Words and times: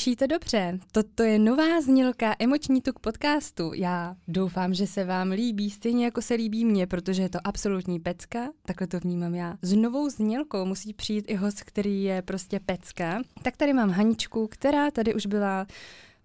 Slyšíte 0.00 0.26
dobře, 0.26 0.78
toto 0.92 1.22
je 1.22 1.38
nová 1.38 1.80
znělka 1.80 2.34
Emoční 2.38 2.80
tuk 2.80 2.98
podcastu. 2.98 3.72
Já 3.74 4.16
doufám, 4.28 4.74
že 4.74 4.86
se 4.86 5.04
vám 5.04 5.30
líbí 5.30 5.70
stejně 5.70 6.04
jako 6.04 6.22
se 6.22 6.34
líbí 6.34 6.64
mně, 6.64 6.86
protože 6.86 7.22
je 7.22 7.28
to 7.28 7.38
absolutní 7.44 8.00
pecka, 8.00 8.48
takhle 8.64 8.86
to 8.86 9.00
vnímám 9.00 9.34
já. 9.34 9.56
S 9.62 9.72
novou 9.72 10.08
znělkou 10.08 10.64
musí 10.64 10.94
přijít 10.94 11.24
i 11.28 11.34
host, 11.34 11.62
který 11.62 12.02
je 12.02 12.22
prostě 12.22 12.60
pecka. 12.60 13.22
Tak 13.42 13.56
tady 13.56 13.72
mám 13.72 13.90
Haničku, 13.90 14.48
která 14.50 14.90
tady 14.90 15.14
už 15.14 15.26
byla 15.26 15.66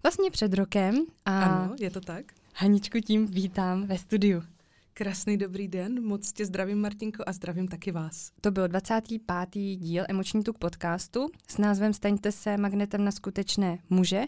vlastně 0.02 0.30
před 0.30 0.54
rokem. 0.54 0.96
A 1.24 1.42
ano, 1.42 1.74
je 1.80 1.90
to 1.90 2.00
tak. 2.00 2.24
Haničku 2.54 2.98
tím 3.00 3.26
vítám 3.26 3.86
ve 3.86 3.98
studiu. 3.98 4.42
Krásný 4.98 5.36
dobrý 5.36 5.68
den, 5.68 6.04
moc 6.04 6.32
tě 6.32 6.46
zdravím 6.46 6.80
Martinko 6.80 7.24
a 7.26 7.32
zdravím 7.32 7.68
taky 7.68 7.92
vás. 7.92 8.30
To 8.40 8.50
byl 8.50 8.68
25. 8.68 9.76
díl 9.76 10.04
Emoční 10.08 10.42
tuk 10.42 10.58
podcastu 10.58 11.28
s 11.48 11.58
názvem 11.58 11.92
Staňte 11.92 12.32
se 12.32 12.56
magnetem 12.56 13.04
na 13.04 13.10
skutečné 13.10 13.78
muže, 13.90 14.24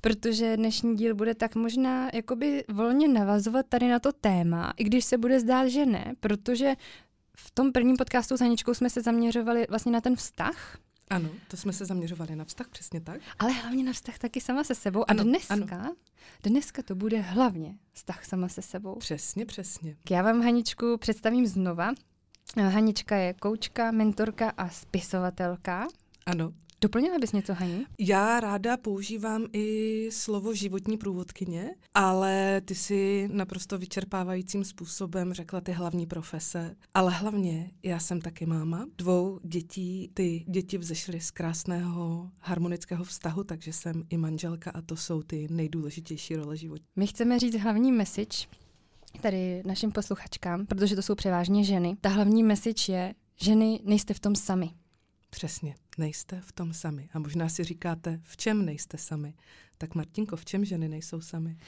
protože 0.00 0.56
dnešní 0.56 0.96
díl 0.96 1.14
bude 1.14 1.34
tak 1.34 1.54
možná 1.54 2.10
jakoby 2.14 2.64
volně 2.68 3.08
navazovat 3.08 3.66
tady 3.68 3.88
na 3.88 3.98
to 3.98 4.12
téma, 4.12 4.72
i 4.76 4.84
když 4.84 5.04
se 5.04 5.18
bude 5.18 5.40
zdát, 5.40 5.68
že 5.68 5.86
ne, 5.86 6.14
protože 6.20 6.74
v 7.36 7.50
tom 7.50 7.72
prvním 7.72 7.96
podcastu 7.96 8.36
s 8.36 8.40
Haničkou 8.40 8.74
jsme 8.74 8.90
se 8.90 9.02
zaměřovali 9.02 9.66
vlastně 9.70 9.92
na 9.92 10.00
ten 10.00 10.16
vztah, 10.16 10.78
ano, 11.10 11.30
to 11.48 11.56
jsme 11.56 11.72
se 11.72 11.84
zaměřovali 11.84 12.36
na 12.36 12.44
vztah, 12.44 12.68
přesně 12.68 13.00
tak. 13.00 13.20
Ale 13.38 13.52
hlavně 13.52 13.84
na 13.84 13.92
vztah 13.92 14.18
taky 14.18 14.40
sama 14.40 14.64
se 14.64 14.74
sebou. 14.74 15.04
Ano, 15.08 15.20
a 15.20 15.24
dneska, 15.24 15.54
ano. 15.54 15.96
dneska 16.42 16.82
to 16.82 16.94
bude 16.94 17.20
hlavně 17.20 17.74
vztah 17.92 18.24
sama 18.24 18.48
se 18.48 18.62
sebou. 18.62 18.94
Přesně, 18.96 19.46
přesně. 19.46 19.96
Já 20.10 20.22
vám 20.22 20.42
Haničku 20.42 20.96
představím 20.96 21.46
znova. 21.46 21.92
Hanička 22.56 23.16
je 23.16 23.34
koučka, 23.34 23.90
mentorka 23.90 24.50
a 24.56 24.68
spisovatelka. 24.68 25.88
Ano. 26.26 26.52
Doplnila 26.80 27.18
bys 27.18 27.32
něco, 27.32 27.54
Hani? 27.54 27.86
Já 27.98 28.40
ráda 28.40 28.76
používám 28.76 29.46
i 29.52 30.08
slovo 30.12 30.54
životní 30.54 30.98
průvodkyně, 30.98 31.70
ale 31.94 32.60
ty 32.64 32.74
si 32.74 33.28
naprosto 33.32 33.78
vyčerpávajícím 33.78 34.64
způsobem 34.64 35.32
řekla 35.32 35.60
ty 35.60 35.72
hlavní 35.72 36.06
profese. 36.06 36.76
Ale 36.94 37.12
hlavně 37.12 37.70
já 37.82 37.98
jsem 37.98 38.20
taky 38.20 38.46
máma 38.46 38.86
dvou 38.98 39.40
dětí. 39.42 40.10
Ty 40.14 40.44
děti 40.48 40.78
vzešly 40.78 41.20
z 41.20 41.30
krásného 41.30 42.30
harmonického 42.40 43.04
vztahu, 43.04 43.44
takže 43.44 43.72
jsem 43.72 44.04
i 44.10 44.16
manželka 44.16 44.70
a 44.70 44.80
to 44.80 44.96
jsou 44.96 45.22
ty 45.22 45.46
nejdůležitější 45.50 46.36
role 46.36 46.56
života. 46.56 46.84
My 46.96 47.06
chceme 47.06 47.38
říct 47.38 47.56
hlavní 47.56 47.92
message 47.92 48.46
tady 49.20 49.62
našim 49.66 49.92
posluchačkám, 49.92 50.66
protože 50.66 50.96
to 50.96 51.02
jsou 51.02 51.14
převážně 51.14 51.64
ženy. 51.64 51.96
Ta 52.00 52.08
hlavní 52.08 52.42
message 52.42 52.92
je, 52.92 53.14
ženy 53.36 53.80
nejste 53.84 54.14
v 54.14 54.20
tom 54.20 54.34
sami. 54.34 54.70
Přesně, 55.30 55.74
nejste 55.98 56.40
v 56.40 56.52
tom 56.52 56.72
sami. 56.72 57.08
A 57.12 57.18
možná 57.18 57.48
si 57.48 57.64
říkáte, 57.64 58.20
v 58.22 58.36
čem 58.36 58.64
nejste 58.64 58.98
sami. 58.98 59.34
Tak 59.78 59.94
Martinko, 59.94 60.36
v 60.36 60.44
čem 60.44 60.64
ženy 60.64 60.88
nejsou 60.88 61.20
sami? 61.20 61.58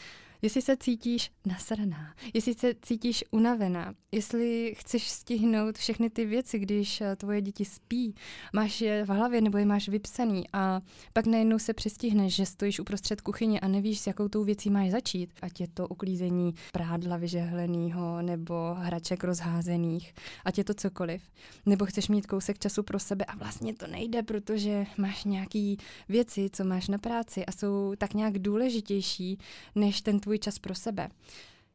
Jestli 0.43 0.63
se 0.63 0.77
cítíš 0.77 1.31
nasraná, 1.47 2.15
jestli 2.35 2.55
se 2.55 2.75
cítíš 2.83 3.25
unavená, 3.31 3.95
jestli 4.13 4.75
chceš 4.79 5.11
stihnout 5.11 5.79
všechny 5.79 6.11
ty 6.11 6.27
věci, 6.27 6.59
když 6.59 7.01
eh, 7.01 7.17
tvoje 7.17 7.41
děti 7.41 7.65
spí, 7.65 8.15
máš 8.53 8.81
je 8.81 9.05
v 9.05 9.09
hlavě 9.09 9.41
nebo 9.41 9.59
je 9.59 9.65
máš 9.65 9.89
vypsaný 9.89 10.45
a 10.53 10.81
pak 11.13 11.27
najednou 11.27 11.59
se 11.59 11.75
přestihneš, 11.75 12.35
že 12.35 12.47
stojíš 12.47 12.81
uprostřed 12.81 13.21
kuchyně 13.21 13.61
a 13.61 13.69
nevíš, 13.69 14.01
s 14.01 14.07
jakou 14.07 14.29
tou 14.29 14.45
věcí 14.45 14.71
máš 14.71 14.91
začít, 14.91 15.31
ať 15.43 15.61
je 15.61 15.69
to 15.69 15.89
uklízení 15.89 16.55
prádla 16.73 17.17
vyžehleného 17.17 18.23
nebo 18.23 18.75
hraček 18.79 19.25
rozházených, 19.25 20.15
ať 20.45 20.59
je 20.59 20.65
to 20.65 20.75
cokoliv. 20.75 21.23
Nebo 21.67 21.87
chceš 21.87 22.09
mít 22.09 22.27
kousek 22.27 22.59
času 22.59 22.83
pro 22.83 22.99
sebe 22.99 23.25
a 23.25 23.37
vlastně 23.37 23.75
to 23.75 23.87
nejde, 23.87 24.23
protože 24.23 24.87
máš 24.99 25.25
nějaký 25.25 25.79
věci, 26.09 26.51
co 26.53 26.65
máš 26.65 26.89
na 26.89 26.99
práci 26.99 27.47
a 27.47 27.53
jsou 27.53 27.95
tak 27.99 28.15
nějak 28.15 28.39
důležitější 28.39 29.39
než 29.75 30.01
ten 30.01 30.21
tvůj 30.21 30.30
tvůj 30.31 30.39
čas 30.39 30.59
pro 30.59 30.75
sebe. 30.75 31.09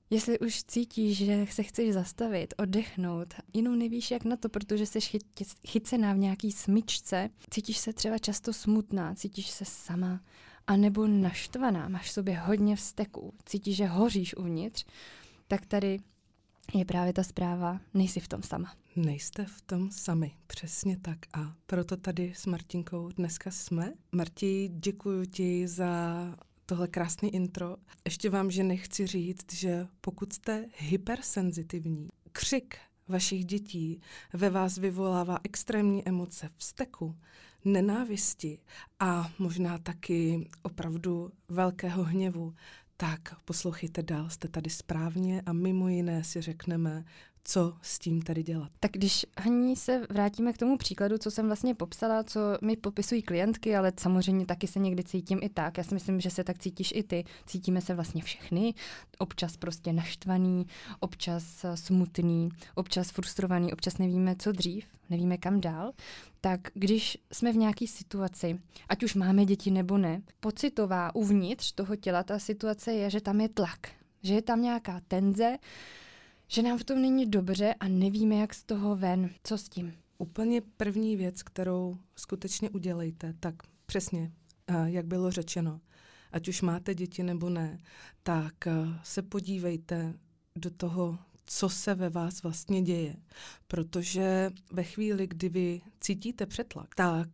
Jestli 0.09 0.39
už 0.39 0.63
cítíš, 0.63 1.17
že 1.17 1.45
se 1.51 1.63
chceš 1.63 1.93
zastavit, 1.93 2.53
oddechnout, 2.57 3.33
jinou 3.53 3.75
nevíš 3.75 4.11
jak 4.11 4.25
na 4.25 4.37
to, 4.37 4.49
protože 4.49 4.85
jsi 4.85 4.99
chycená 5.67 6.13
v 6.13 6.17
nějaký 6.17 6.51
smyčce, 6.51 7.29
cítíš 7.49 7.77
se 7.77 7.93
třeba 7.93 8.17
často 8.17 8.53
smutná, 8.53 9.15
cítíš 9.15 9.49
se 9.49 9.65
sama, 9.65 10.21
anebo 10.67 11.07
naštvaná, 11.07 11.89
máš 11.89 12.09
v 12.09 12.13
sobě 12.13 12.37
hodně 12.37 12.75
vzteků, 12.75 13.33
cítíš, 13.45 13.75
že 13.77 13.85
hoříš 13.85 14.35
uvnitř, 14.35 14.85
tak 15.47 15.65
tady 15.65 15.99
je 16.73 16.85
právě 16.85 17.13
ta 17.13 17.23
zpráva, 17.23 17.79
nejsi 17.93 18.19
v 18.19 18.27
tom 18.27 18.43
sama. 18.43 18.73
Nejste 18.95 19.45
v 19.45 19.61
tom 19.61 19.91
sami, 19.91 20.31
přesně 20.47 20.97
tak. 20.97 21.19
A 21.33 21.53
proto 21.65 21.97
tady 21.97 22.33
s 22.35 22.45
Martinkou 22.45 23.09
dneska 23.09 23.51
jsme. 23.51 23.93
Marti, 24.11 24.69
děkuji 24.73 25.25
ti 25.25 25.67
za 25.67 26.35
tohle 26.65 26.87
krásný 26.87 27.35
intro. 27.35 27.77
Ještě 28.05 28.29
vám, 28.29 28.51
že 28.51 28.63
nechci 28.63 29.07
říct, 29.07 29.53
že 29.53 29.87
pokud 30.01 30.33
jste 30.33 30.65
hypersenzitivní, 30.77 32.09
křik 32.31 32.77
vašich 33.07 33.45
dětí 33.45 34.01
ve 34.33 34.49
vás 34.49 34.77
vyvolává 34.77 35.39
extrémní 35.43 36.07
emoce 36.07 36.49
vzteku, 36.55 37.15
nenávisti 37.65 38.59
a 38.99 39.31
možná 39.39 39.77
taky 39.77 40.49
opravdu 40.61 41.31
velkého 41.49 42.03
hněvu, 42.03 42.53
tak 42.97 43.41
poslouchejte 43.45 44.03
dál, 44.03 44.29
jste 44.29 44.47
tady 44.47 44.69
správně 44.69 45.41
a 45.45 45.53
mimo 45.53 45.89
jiné 45.89 46.23
si 46.23 46.41
řekneme, 46.41 47.05
co 47.47 47.73
s 47.81 47.99
tím 47.99 48.21
tady 48.21 48.43
dělat. 48.43 48.71
Tak 48.79 48.91
když 48.91 49.25
Haní 49.39 49.75
se 49.75 50.07
vrátíme 50.09 50.53
k 50.53 50.57
tomu 50.57 50.77
příkladu, 50.77 51.17
co 51.17 51.31
jsem 51.31 51.45
vlastně 51.45 51.75
popsala, 51.75 52.23
co 52.23 52.39
mi 52.61 52.75
popisují 52.75 53.21
klientky, 53.21 53.75
ale 53.75 53.93
samozřejmě 53.99 54.45
taky 54.45 54.67
se 54.67 54.79
někdy 54.79 55.03
cítím 55.03 55.39
i 55.41 55.49
tak. 55.49 55.77
Já 55.77 55.83
si 55.83 55.93
myslím, 55.93 56.19
že 56.19 56.29
se 56.29 56.43
tak 56.43 56.59
cítíš 56.59 56.93
i 56.95 57.03
ty. 57.03 57.23
Cítíme 57.45 57.81
se 57.81 57.93
vlastně 57.93 58.21
všechny, 58.21 58.73
občas 59.17 59.57
prostě 59.57 59.93
naštvaný, 59.93 60.67
občas 60.99 61.65
smutný, 61.75 62.49
občas 62.75 63.11
frustrovaný, 63.11 63.73
občas 63.73 63.97
nevíme, 63.97 64.35
co 64.35 64.51
dřív, 64.51 64.85
nevíme 65.09 65.37
kam 65.37 65.61
dál. 65.61 65.91
Tak 66.41 66.59
když 66.73 67.17
jsme 67.31 67.53
v 67.53 67.57
nějaké 67.57 67.87
situaci, 67.87 68.59
ať 68.89 69.03
už 69.03 69.15
máme 69.15 69.45
děti 69.45 69.71
nebo 69.71 69.97
ne, 69.97 70.21
pocitová 70.39 71.15
uvnitř 71.15 71.71
toho 71.71 71.95
těla 71.95 72.23
ta 72.23 72.39
situace 72.39 72.93
je, 72.93 73.09
že 73.09 73.21
tam 73.21 73.41
je 73.41 73.49
tlak, 73.49 73.79
že 74.23 74.33
je 74.33 74.41
tam 74.41 74.61
nějaká 74.61 75.01
tenze, 75.07 75.57
že 76.47 76.61
nám 76.61 76.77
v 76.77 76.83
tom 76.83 77.01
není 77.01 77.25
dobře 77.25 77.73
a 77.79 77.87
nevíme, 77.87 78.35
jak 78.35 78.53
z 78.53 78.63
toho 78.63 78.95
ven. 78.95 79.29
Co 79.43 79.57
s 79.57 79.69
tím? 79.69 79.93
Úplně 80.17 80.61
první 80.77 81.15
věc, 81.15 81.43
kterou 81.43 81.97
skutečně 82.15 82.69
udělejte, 82.69 83.33
tak 83.39 83.55
přesně, 83.85 84.31
jak 84.85 85.05
bylo 85.05 85.31
řečeno, 85.31 85.81
ať 86.31 86.47
už 86.47 86.61
máte 86.61 86.95
děti 86.95 87.23
nebo 87.23 87.49
ne, 87.49 87.77
tak 88.23 88.53
se 89.03 89.21
podívejte 89.21 90.13
do 90.55 90.71
toho, 90.71 91.17
co 91.45 91.69
se 91.69 91.95
ve 91.95 92.09
vás 92.09 92.43
vlastně 92.43 92.81
děje. 92.81 93.15
Protože 93.67 94.49
ve 94.71 94.83
chvíli, 94.83 95.27
kdy 95.27 95.49
vy 95.49 95.81
cítíte 96.01 96.45
přetlak, 96.45 96.95
tak 96.95 97.27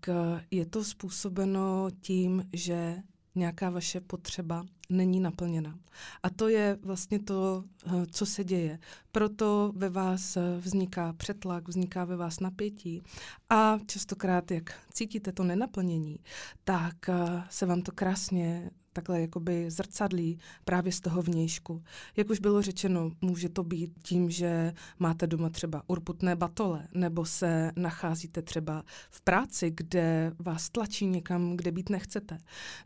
je 0.52 0.66
to 0.66 0.84
způsobeno 0.84 1.88
tím, 2.02 2.44
že 2.54 2.98
nějaká 3.36 3.70
vaše 3.70 4.02
potřeba 4.02 4.66
není 4.92 5.20
naplněna. 5.20 5.80
A 6.24 6.30
to 6.30 6.48
je 6.48 6.78
vlastně 6.82 7.20
to, 7.20 7.64
eh, 7.86 8.06
co 8.12 8.26
se 8.26 8.44
děje. 8.44 8.80
Proto 9.12 9.72
ve 9.76 9.90
vás 9.90 10.38
eh, 10.38 10.58
vzniká 10.60 11.14
přetlak, 11.14 11.68
vzniká 11.68 12.06
ve 12.06 12.16
vás 12.16 12.40
napětí 12.40 13.04
a 13.50 13.80
častokrát, 13.88 14.52
jak 14.52 14.74
cítíte 14.94 15.32
to 15.32 15.44
nenaplnění, 15.44 16.20
tak 16.64 17.10
eh, 17.10 17.44
se 17.50 17.66
vám 17.66 17.82
to 17.82 17.92
krásně 17.92 18.72
takhle 18.94 19.22
jakoby 19.22 19.72
zrcadlí 19.72 20.40
právě 20.66 20.92
z 20.92 21.02
toho 21.02 21.22
vnějšku. 21.22 21.84
Jak 22.18 22.30
už 22.30 22.40
bylo 22.40 22.62
řečeno, 22.62 23.12
může 23.22 23.50
to 23.50 23.64
být 23.64 23.92
tím, 24.04 24.30
že 24.30 24.74
máte 25.00 25.28
doma 25.28 25.50
třeba 25.50 25.84
urputné 25.88 26.36
batole, 26.36 26.88
nebo 26.94 27.26
se 27.26 27.72
nacházíte 27.76 28.42
třeba 28.42 28.84
v 29.10 29.22
práci, 29.22 29.72
kde 29.76 30.32
vás 30.40 30.70
tlačí 30.70 31.06
někam, 31.06 31.58
kde 31.58 31.72
být 31.72 31.90
nechcete, 31.90 32.38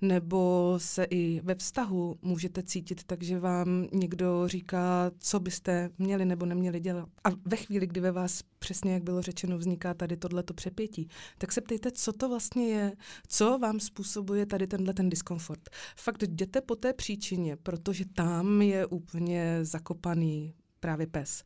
nebo 0.02 0.74
se 0.78 1.04
i 1.04 1.42
ve 1.44 1.56
vztahu 1.56 2.16
můžete 2.22 2.63
cítit 2.63 3.04
tak, 3.04 3.24
že 3.24 3.40
vám 3.40 3.88
někdo 3.94 4.48
říká, 4.48 5.12
co 5.18 5.40
byste 5.40 5.90
měli 5.98 6.25
nebo 6.25 6.46
neměli 6.46 6.80
dělat. 6.80 7.10
A 7.24 7.30
ve 7.46 7.58
chvíli, 7.58 7.88
kdy 7.88 8.01
ve 8.01 8.12
vás 8.12 8.42
přesně 8.60 8.94
jak 8.94 9.04
bylo 9.04 9.22
řečeno, 9.22 9.58
vzniká 9.58 9.94
tady 9.94 10.18
tohleto 10.18 10.54
přepětí, 10.54 11.08
tak 11.38 11.51
se 11.51 11.62
ptejte, 11.62 11.92
co 11.92 12.13
to 12.13 12.30
vlastně 12.30 12.68
je, 12.68 12.94
co 13.28 13.60
vám 13.60 13.80
způsobuje 13.80 14.46
tady 14.46 14.68
tenhle 14.68 14.94
ten 14.94 15.10
diskomfort 15.10 15.69
fakt 15.95 16.24
jděte 16.24 16.62
po 16.62 16.75
té 16.75 16.94
příčině, 16.94 17.56
protože 17.56 18.06
tam 18.06 18.62
je 18.62 18.86
úplně 18.86 19.59
zakopaný 19.62 20.53
právě 20.80 21.07
pes. 21.07 21.44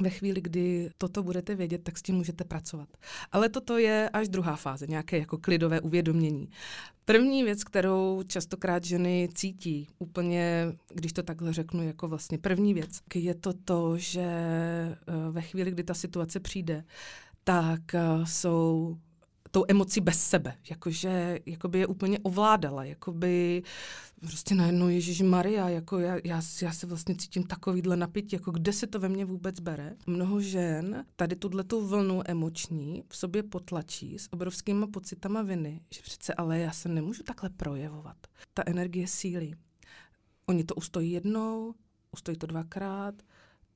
Ve 0.00 0.10
chvíli, 0.10 0.40
kdy 0.40 0.90
toto 0.98 1.22
budete 1.22 1.54
vědět, 1.54 1.84
tak 1.84 1.98
s 1.98 2.02
tím 2.02 2.14
můžete 2.14 2.44
pracovat. 2.44 2.88
Ale 3.32 3.48
toto 3.48 3.78
je 3.78 4.10
až 4.12 4.28
druhá 4.28 4.56
fáze, 4.56 4.86
nějaké 4.86 5.18
jako 5.18 5.38
klidové 5.38 5.80
uvědomění. 5.80 6.50
První 7.04 7.44
věc, 7.44 7.64
kterou 7.64 8.22
častokrát 8.26 8.84
ženy 8.84 9.28
cítí, 9.34 9.88
úplně, 9.98 10.66
když 10.94 11.12
to 11.12 11.22
takhle 11.22 11.52
řeknu, 11.52 11.82
jako 11.82 12.08
vlastně 12.08 12.38
první 12.38 12.74
věc, 12.74 12.90
je 13.14 13.34
to 13.34 13.52
to, 13.52 13.98
že 13.98 14.20
eh, 14.20 14.96
ve 15.30 15.42
chvíli, 15.42 15.70
kdy 15.70 15.84
ta 15.84 15.94
situace 15.94 16.40
přijde, 16.40 16.84
tak 17.44 17.94
eh, 17.94 18.00
jsou 18.24 18.96
tou 19.50 19.64
emocí 19.68 20.00
bez 20.00 20.20
sebe, 20.20 20.54
jakože 20.70 21.38
jakoby 21.46 21.78
je 21.78 21.86
úplně 21.86 22.18
ovládala, 22.18 22.84
jakoby 22.84 23.62
prostě 24.20 24.54
najednou 24.54 24.88
Ježíš 24.88 25.20
Maria, 25.20 25.68
jako 25.68 25.98
já, 25.98 26.14
já, 26.24 26.42
já 26.62 26.72
se 26.72 26.86
vlastně 26.86 27.16
cítím 27.16 27.42
takovýhle 27.42 27.96
napětí, 27.96 28.36
jako 28.36 28.50
kde 28.50 28.72
se 28.72 28.86
to 28.86 29.00
ve 29.00 29.08
mně 29.08 29.24
vůbec 29.24 29.60
bere. 29.60 29.96
Mnoho 30.06 30.40
žen 30.40 31.04
tady 31.16 31.36
tuto 31.36 31.80
vlnu 31.86 32.22
emoční 32.24 33.02
v 33.08 33.16
sobě 33.16 33.42
potlačí 33.42 34.18
s 34.18 34.32
obrovskýma 34.32 34.86
pocitama 34.86 35.42
viny, 35.42 35.80
že 35.94 36.02
přece 36.02 36.34
ale 36.34 36.58
já 36.58 36.72
se 36.72 36.88
nemůžu 36.88 37.22
takhle 37.22 37.50
projevovat. 37.50 38.16
Ta 38.54 38.62
energie 38.66 39.06
síly. 39.06 39.52
Oni 40.46 40.64
to 40.64 40.74
ustojí 40.74 41.12
jednou, 41.12 41.74
ustojí 42.12 42.36
to 42.36 42.46
dvakrát, 42.46 43.14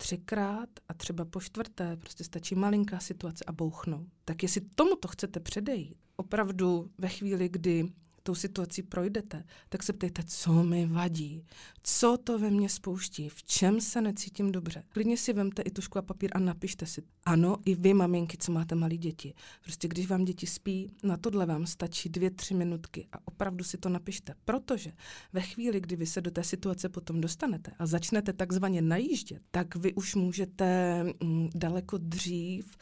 třikrát 0.02 0.68
a 0.88 0.94
třeba 0.94 1.24
po 1.24 1.40
čtvrté 1.40 1.96
prostě 1.96 2.24
stačí 2.24 2.54
malinká 2.54 3.00
situace 3.00 3.44
a 3.44 3.52
bouchnou. 3.52 4.06
Tak 4.24 4.42
jestli 4.42 4.60
tomuto 4.74 5.08
chcete 5.08 5.40
předejít, 5.40 5.96
opravdu 6.16 6.90
ve 6.98 7.08
chvíli, 7.08 7.48
kdy 7.48 7.92
tou 8.22 8.34
situací 8.34 8.82
projdete, 8.82 9.44
tak 9.68 9.82
se 9.82 9.92
ptejte, 9.92 10.22
co 10.26 10.64
mi 10.64 10.86
vadí, 10.86 11.44
co 11.82 12.18
to 12.24 12.38
ve 12.38 12.50
mně 12.50 12.68
spouští, 12.68 13.28
v 13.28 13.42
čem 13.42 13.80
se 13.80 14.00
necítím 14.00 14.52
dobře. 14.52 14.84
Klidně 14.88 15.16
si 15.16 15.32
vemte 15.32 15.62
i 15.62 15.70
tušku 15.70 15.98
a 15.98 16.02
papír 16.02 16.30
a 16.34 16.38
napište 16.38 16.86
si. 16.86 17.02
Ano, 17.24 17.56
i 17.64 17.74
vy, 17.74 17.94
maminky, 17.94 18.36
co 18.36 18.52
máte 18.52 18.74
malé 18.74 18.96
děti. 18.96 19.34
Prostě 19.62 19.88
když 19.88 20.06
vám 20.06 20.24
děti 20.24 20.46
spí, 20.46 20.90
na 21.02 21.16
tohle 21.16 21.46
vám 21.46 21.66
stačí 21.66 22.08
dvě, 22.08 22.30
tři 22.30 22.54
minutky 22.54 23.08
a 23.12 23.18
opravdu 23.24 23.64
si 23.64 23.78
to 23.78 23.88
napište. 23.88 24.34
Protože 24.44 24.92
ve 25.32 25.40
chvíli, 25.40 25.80
kdy 25.80 25.96
vy 25.96 26.06
se 26.06 26.20
do 26.20 26.30
té 26.30 26.44
situace 26.44 26.88
potom 26.88 27.20
dostanete 27.20 27.72
a 27.78 27.86
začnete 27.86 28.32
takzvaně 28.32 28.82
najíždět, 28.82 29.42
tak 29.50 29.76
vy 29.76 29.94
už 29.94 30.14
můžete 30.14 31.04
mm, 31.22 31.48
daleko 31.54 31.98
dřív 31.98 32.76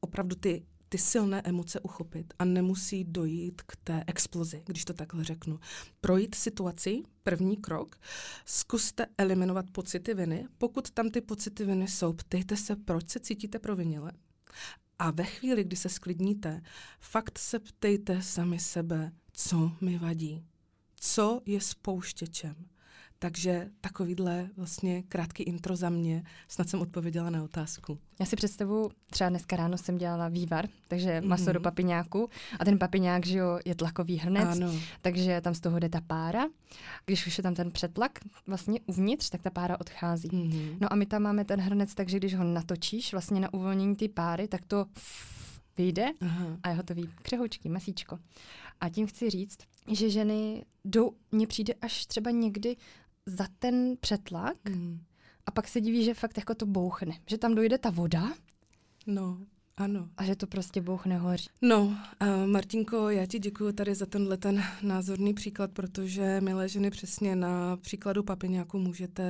opravdu 0.00 0.36
ty 0.36 0.62
ty 0.92 0.98
silné 0.98 1.42
emoce 1.44 1.80
uchopit 1.80 2.34
a 2.38 2.44
nemusí 2.44 3.04
dojít 3.04 3.62
k 3.62 3.76
té 3.84 4.04
explozi, 4.06 4.62
když 4.66 4.84
to 4.84 4.92
takhle 4.92 5.24
řeknu. 5.24 5.60
Projít 6.00 6.34
situaci, 6.34 7.02
první 7.22 7.56
krok, 7.56 7.96
zkuste 8.44 9.06
eliminovat 9.18 9.70
pocity 9.70 10.14
viny. 10.14 10.46
Pokud 10.58 10.90
tam 10.90 11.10
ty 11.10 11.20
pocity 11.20 11.64
viny 11.64 11.88
jsou, 11.88 12.12
ptejte 12.12 12.56
se, 12.56 12.76
proč 12.76 13.10
se 13.10 13.20
cítíte 13.20 13.58
provinile. 13.58 14.12
A 14.98 15.10
ve 15.10 15.24
chvíli, 15.24 15.64
kdy 15.64 15.76
se 15.76 15.88
sklidníte, 15.88 16.62
fakt 17.00 17.38
se 17.38 17.58
ptejte 17.58 18.22
sami 18.22 18.58
sebe, 18.58 19.12
co 19.32 19.72
mi 19.80 19.98
vadí, 19.98 20.44
co 20.96 21.40
je 21.46 21.60
spouštěčem. 21.60 22.54
Takže 23.22 23.70
takovýhle 23.80 24.48
vlastně 24.56 25.02
krátký 25.02 25.42
intro 25.42 25.76
za 25.76 25.90
mě, 25.90 26.24
snad 26.48 26.68
jsem 26.68 26.80
odpověděla 26.80 27.30
na 27.30 27.42
otázku. 27.44 27.98
Já 28.20 28.26
si 28.26 28.36
představu, 28.36 28.90
třeba 29.10 29.30
dneska 29.30 29.56
ráno 29.56 29.78
jsem 29.78 29.98
dělala 29.98 30.28
vývar, 30.28 30.68
takže 30.88 31.20
maso 31.20 31.44
mm-hmm. 31.44 31.52
do 31.52 31.60
papiňáku 31.60 32.28
a 32.58 32.64
ten 32.64 32.78
papiňák, 32.78 33.26
že 33.26 33.38
jo, 33.38 33.58
je 33.64 33.74
tlakový 33.74 34.18
hrnec, 34.18 34.48
ano. 34.48 34.72
takže 35.02 35.40
tam 35.40 35.54
z 35.54 35.60
toho 35.60 35.78
jde 35.78 35.88
ta 35.88 36.00
pára. 36.00 36.44
Když 37.06 37.26
už 37.26 37.38
je 37.38 37.42
tam 37.42 37.54
ten 37.54 37.70
přetlak 37.70 38.18
vlastně 38.46 38.80
uvnitř, 38.86 39.30
tak 39.30 39.42
ta 39.42 39.50
pára 39.50 39.80
odchází. 39.80 40.28
Mm-hmm. 40.28 40.76
No 40.80 40.92
a 40.92 40.96
my 40.96 41.06
tam 41.06 41.22
máme 41.22 41.44
ten 41.44 41.60
hrnec, 41.60 41.94
takže 41.94 42.16
když 42.16 42.34
ho 42.34 42.44
natočíš 42.44 43.12
vlastně 43.12 43.40
na 43.40 43.54
uvolnění 43.54 43.96
ty 43.96 44.08
páry, 44.08 44.48
tak 44.48 44.60
to 44.66 44.86
vyjde 45.78 46.06
Aha. 46.20 46.46
a 46.62 46.68
je 46.68 46.74
hotový 46.74 47.08
křehoučky, 47.22 47.68
masíčko. 47.68 48.18
A 48.80 48.88
tím 48.88 49.06
chci 49.06 49.30
říct, 49.30 49.58
že 49.92 50.10
ženy 50.10 50.64
jdou, 50.84 51.12
mně 51.32 51.46
přijde 51.46 51.74
až 51.74 52.06
třeba 52.06 52.30
někdy 52.30 52.76
za 53.26 53.46
ten 53.58 53.96
přetlak 54.00 54.68
mm. 54.68 55.00
a 55.46 55.50
pak 55.50 55.68
se 55.68 55.80
diví, 55.80 56.04
že 56.04 56.14
fakt 56.14 56.38
jako 56.38 56.54
to 56.54 56.66
bouchne. 56.66 57.18
Že 57.26 57.38
tam 57.38 57.54
dojde 57.54 57.78
ta 57.78 57.90
voda. 57.90 58.32
No. 59.06 59.38
Ano. 59.76 60.08
A 60.16 60.24
že 60.24 60.36
to 60.36 60.46
prostě 60.46 60.80
Bůh 60.80 61.06
nehoří. 61.06 61.48
No, 61.62 61.82
uh, 61.84 61.96
Martinko, 62.46 63.10
já 63.10 63.26
ti 63.26 63.38
děkuji 63.38 63.72
tady 63.72 63.94
za 63.94 64.06
tenhle 64.06 64.36
ten 64.36 64.62
názorný 64.82 65.34
příklad, 65.34 65.70
protože, 65.72 66.40
milé 66.40 66.68
ženy, 66.68 66.90
přesně 66.90 67.36
na 67.36 67.76
příkladu 67.76 68.22
papiňáku 68.22 68.78
můžete 68.78 69.22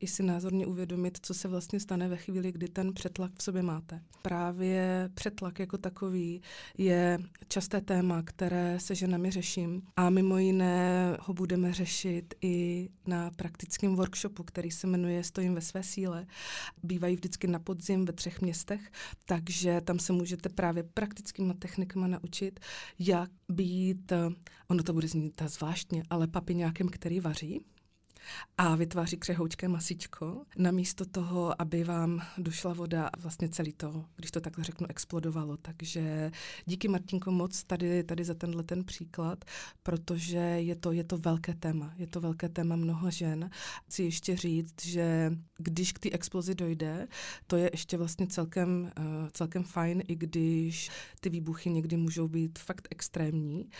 i 0.00 0.06
si 0.06 0.22
názorně 0.22 0.66
uvědomit, 0.66 1.18
co 1.22 1.34
se 1.34 1.48
vlastně 1.48 1.80
stane 1.80 2.08
ve 2.08 2.16
chvíli, 2.16 2.52
kdy 2.52 2.68
ten 2.68 2.92
přetlak 2.94 3.32
v 3.38 3.42
sobě 3.42 3.62
máte. 3.62 4.02
Právě 4.22 5.10
přetlak 5.14 5.58
jako 5.58 5.78
takový 5.78 6.42
je 6.78 7.18
časté 7.48 7.80
téma, 7.80 8.22
které 8.22 8.80
se 8.80 8.94
ženami 8.94 9.30
řeším 9.30 9.82
a 9.96 10.10
mimo 10.10 10.38
jiné 10.38 11.16
ho 11.20 11.34
budeme 11.34 11.72
řešit 11.72 12.34
i 12.42 12.88
na 13.06 13.30
praktickém 13.30 13.96
workshopu, 13.96 14.42
který 14.42 14.70
se 14.70 14.86
jmenuje 14.86 15.24
Stojím 15.24 15.54
ve 15.54 15.60
své 15.60 15.82
síle. 15.82 16.26
Bývají 16.82 17.16
vždycky 17.16 17.46
na 17.46 17.58
podzim 17.58 18.04
ve 18.04 18.12
třech 18.12 18.40
městech, 18.40 18.80
takže 19.26 19.80
tam 19.90 19.98
se 19.98 20.12
můžete 20.12 20.48
právě 20.48 20.82
praktickými 20.82 21.54
technikama 21.54 22.06
naučit, 22.06 22.60
jak 22.98 23.30
být, 23.48 24.12
eh, 24.12 24.28
ono 24.68 24.82
to 24.82 24.92
bude 24.92 25.08
znít 25.08 25.42
zvláštně, 25.46 26.02
ale 26.10 26.26
papiňákem, 26.26 26.88
který 26.88 27.20
vaří, 27.20 27.64
a 28.58 28.76
vytváří 28.76 29.16
křehoučké 29.16 29.68
masičko, 29.68 30.44
namísto 30.56 31.04
toho, 31.04 31.62
aby 31.62 31.84
vám 31.84 32.22
došla 32.38 32.72
voda 32.72 33.06
a 33.06 33.20
vlastně 33.20 33.48
celý 33.48 33.72
to, 33.72 34.04
když 34.16 34.30
to 34.30 34.40
takhle 34.40 34.64
řeknu, 34.64 34.86
explodovalo. 34.90 35.56
Takže 35.56 36.30
díky 36.66 36.88
Martinko 36.88 37.30
moc 37.30 37.64
tady, 37.64 38.04
tady 38.04 38.24
za 38.24 38.34
tenhle 38.34 38.62
ten 38.62 38.84
příklad, 38.84 39.44
protože 39.82 40.38
je 40.38 40.76
to, 40.76 40.92
je 40.92 41.04
to 41.04 41.18
velké 41.18 41.54
téma. 41.54 41.92
Je 41.96 42.06
to 42.06 42.20
velké 42.20 42.48
téma 42.48 42.76
mnoha 42.76 43.10
žen. 43.10 43.50
Chci 43.86 44.02
ještě 44.02 44.36
říct, 44.36 44.84
že 44.84 45.32
když 45.58 45.92
k 45.92 45.98
té 45.98 46.10
explozi 46.10 46.54
dojde, 46.54 47.08
to 47.46 47.56
je 47.56 47.70
ještě 47.72 47.96
vlastně 47.96 48.26
celkem, 48.26 48.92
uh, 48.98 49.28
celkem 49.32 49.64
fajn, 49.64 50.02
i 50.08 50.16
když 50.16 50.90
ty 51.20 51.28
výbuchy 51.28 51.70
někdy 51.70 51.96
můžou 51.96 52.28
být 52.28 52.58
fakt 52.58 52.88
extrémní, 52.90 53.70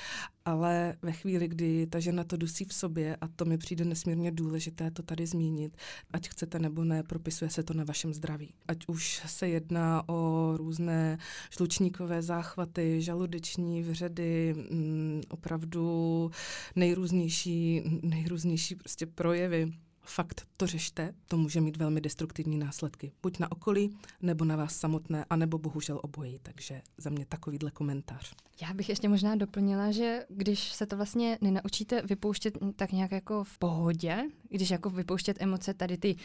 ale 0.45 0.97
ve 1.03 1.13
chvíli, 1.13 1.49
kdy 1.49 1.87
ta 1.87 2.01
žena 2.01 2.25
to 2.25 2.37
dusí 2.37 2.65
v 2.65 2.75
sobě, 2.75 3.17
a 3.17 3.29
to 3.29 3.45
mi 3.45 3.59
přijde 3.59 3.85
nesmírně 3.85 4.30
důležité 4.31 4.91
to 4.91 5.03
tady 5.03 5.27
zmínit, 5.27 5.77
ať 6.13 6.29
chcete 6.29 6.59
nebo 6.59 6.85
ne, 6.85 7.03
propisuje 7.03 7.51
se 7.51 7.63
to 7.63 7.75
na 7.75 7.85
vašem 7.85 8.15
zdraví. 8.15 8.55
Ať 8.69 8.79
už 8.89 9.23
se 9.27 9.49
jedná 9.49 10.09
o 10.09 10.53
různé 10.57 11.19
žlučníkové 11.57 12.23
záchvaty, 12.23 13.03
žaludeční 13.03 13.83
vředy, 13.83 14.55
mm, 14.71 15.23
opravdu 15.29 16.31
nejrůznější, 16.77 17.83
nejrůznější 18.03 18.75
prostě 18.75 19.07
projevy 19.07 19.73
fakt 20.11 20.47
to 20.57 20.67
řešte, 20.67 21.15
to 21.29 21.37
může 21.37 21.61
mít 21.61 21.77
velmi 21.77 22.01
destruktivní 22.01 22.59
následky. 22.59 23.13
Buď 23.23 23.39
na 23.39 23.53
okolí, 23.53 23.97
nebo 24.23 24.45
na 24.45 24.57
vás 24.57 24.77
samotné, 24.77 25.25
anebo 25.31 25.59
bohužel 25.59 26.01
obojí. 26.03 26.39
Takže 26.43 26.83
za 26.99 27.11
mě 27.11 27.27
takovýhle 27.27 27.71
komentář. 27.71 28.35
Já 28.63 28.75
bych 28.75 28.89
ještě 28.89 29.09
možná 29.09 29.37
doplnila, 29.37 29.91
že 29.91 30.27
když 30.29 30.73
se 30.73 30.87
to 30.87 30.97
vlastně 30.97 31.39
nenaučíte 31.41 32.03
vypouštět 32.03 32.59
tak 32.77 32.93
nějak 32.93 33.13
jako 33.13 33.45
v 33.45 33.59
pohodě, 33.59 34.23
když 34.49 34.71
jako 34.71 34.91
vypouštět 34.91 35.37
emoce, 35.41 35.75
tady 35.75 35.99
ty 35.99 36.17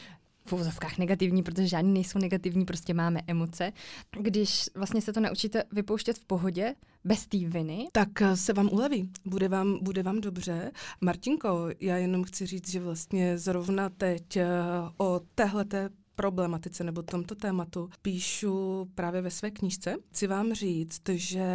v 0.47 0.53
uvozovkách 0.53 0.97
negativní, 0.97 1.43
protože 1.43 1.67
žádný 1.67 1.93
nejsou 1.93 2.19
negativní, 2.19 2.65
prostě 2.65 2.93
máme 2.93 3.19
emoce. 3.27 3.73
Když 4.21 4.69
vlastně 4.75 5.01
se 5.01 5.13
to 5.13 5.19
naučíte 5.19 5.63
vypouštět 5.71 6.17
v 6.17 6.25
pohodě, 6.25 6.75
bez 7.03 7.27
té 7.27 7.37
viny. 7.37 7.87
Tak 7.91 8.21
eh, 8.21 8.37
se 8.37 8.53
vám 8.53 8.69
uleví, 8.71 9.09
bude 9.25 9.47
vám, 9.47 9.79
bude 9.81 10.03
vám 10.03 10.21
dobře. 10.21 10.71
Martinko, 11.01 11.69
já 11.79 11.97
jenom 11.97 12.23
chci 12.23 12.45
říct, 12.45 12.69
že 12.69 12.79
vlastně 12.79 13.37
zrovna 13.37 13.89
teď 13.89 14.37
eh, 14.37 14.47
o 14.97 15.21
téhleté 15.35 15.89
problematice 16.15 16.83
nebo 16.83 17.01
tomto 17.01 17.35
tématu 17.35 17.89
píšu 18.01 18.85
právě 18.95 19.21
ve 19.21 19.31
své 19.31 19.51
knížce. 19.51 19.95
Chci 20.11 20.27
vám 20.27 20.53
říct, 20.53 21.01
že 21.09 21.45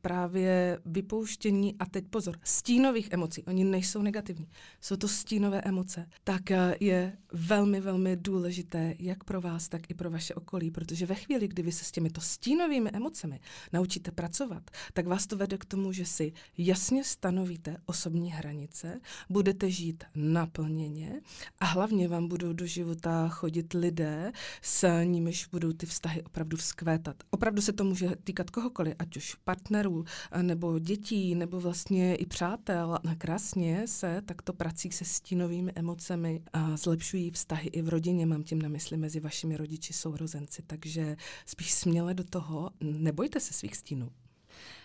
právě 0.00 0.78
vypouštění, 0.84 1.74
a 1.78 1.86
teď 1.86 2.04
pozor, 2.08 2.36
stínových 2.44 3.08
emocí, 3.12 3.44
oni 3.44 3.64
nejsou 3.64 4.02
negativní, 4.02 4.48
jsou 4.80 4.96
to 4.96 5.08
stínové 5.08 5.60
emoce, 5.60 6.06
tak 6.24 6.50
eh, 6.50 6.76
je 6.80 7.16
velmi, 7.32 7.80
velmi 7.80 8.16
důležité 8.16 8.94
jak 8.98 9.24
pro 9.24 9.40
vás, 9.40 9.68
tak 9.68 9.90
i 9.90 9.94
pro 9.94 10.10
vaše 10.10 10.34
okolí, 10.34 10.70
protože 10.70 11.06
ve 11.06 11.14
chvíli, 11.14 11.48
kdy 11.48 11.62
vy 11.62 11.72
se 11.72 11.84
s 11.84 11.90
těmito 11.90 12.20
stínovými 12.20 12.90
emocemi 12.90 13.40
naučíte 13.72 14.10
pracovat, 14.10 14.70
tak 14.92 15.06
vás 15.06 15.26
to 15.26 15.36
vede 15.36 15.58
k 15.58 15.64
tomu, 15.64 15.92
že 15.92 16.06
si 16.06 16.32
jasně 16.58 17.04
stanovíte 17.04 17.76
osobní 17.86 18.32
hranice, 18.32 19.00
budete 19.30 19.70
žít 19.70 20.04
naplněně 20.14 21.20
a 21.60 21.64
hlavně 21.64 22.08
vám 22.08 22.28
budou 22.28 22.52
do 22.52 22.66
života 22.66 23.28
chodit 23.28 23.74
lidé, 23.80 24.32
s 24.62 25.02
nimiž 25.04 25.46
budou 25.46 25.72
ty 25.72 25.86
vztahy 25.86 26.22
opravdu 26.22 26.56
vzkvétat. 26.56 27.16
Opravdu 27.30 27.62
se 27.62 27.72
to 27.72 27.84
může 27.84 28.08
týkat 28.24 28.50
kohokoliv, 28.50 28.94
ať 28.98 29.16
už 29.16 29.34
partnerů, 29.34 30.04
nebo 30.42 30.78
dětí, 30.78 31.34
nebo 31.34 31.60
vlastně 31.60 32.16
i 32.16 32.26
přátel. 32.26 32.98
Krásně 33.18 33.82
se 33.86 34.22
takto 34.24 34.52
prací 34.52 34.90
se 34.90 35.04
stínovými 35.04 35.72
emocemi 35.74 36.42
a 36.52 36.76
zlepšují 36.76 37.30
vztahy 37.30 37.68
i 37.68 37.82
v 37.82 37.88
rodině, 37.88 38.26
mám 38.26 38.42
tím 38.42 38.62
na 38.62 38.68
mysli 38.68 38.96
mezi 38.96 39.20
vašimi 39.20 39.56
rodiči, 39.56 39.92
sourozenci. 39.92 40.62
Takže 40.66 41.16
spíš 41.46 41.72
směle 41.72 42.14
do 42.14 42.24
toho, 42.24 42.70
nebojte 42.80 43.40
se 43.40 43.52
svých 43.52 43.76
stínů. 43.76 44.10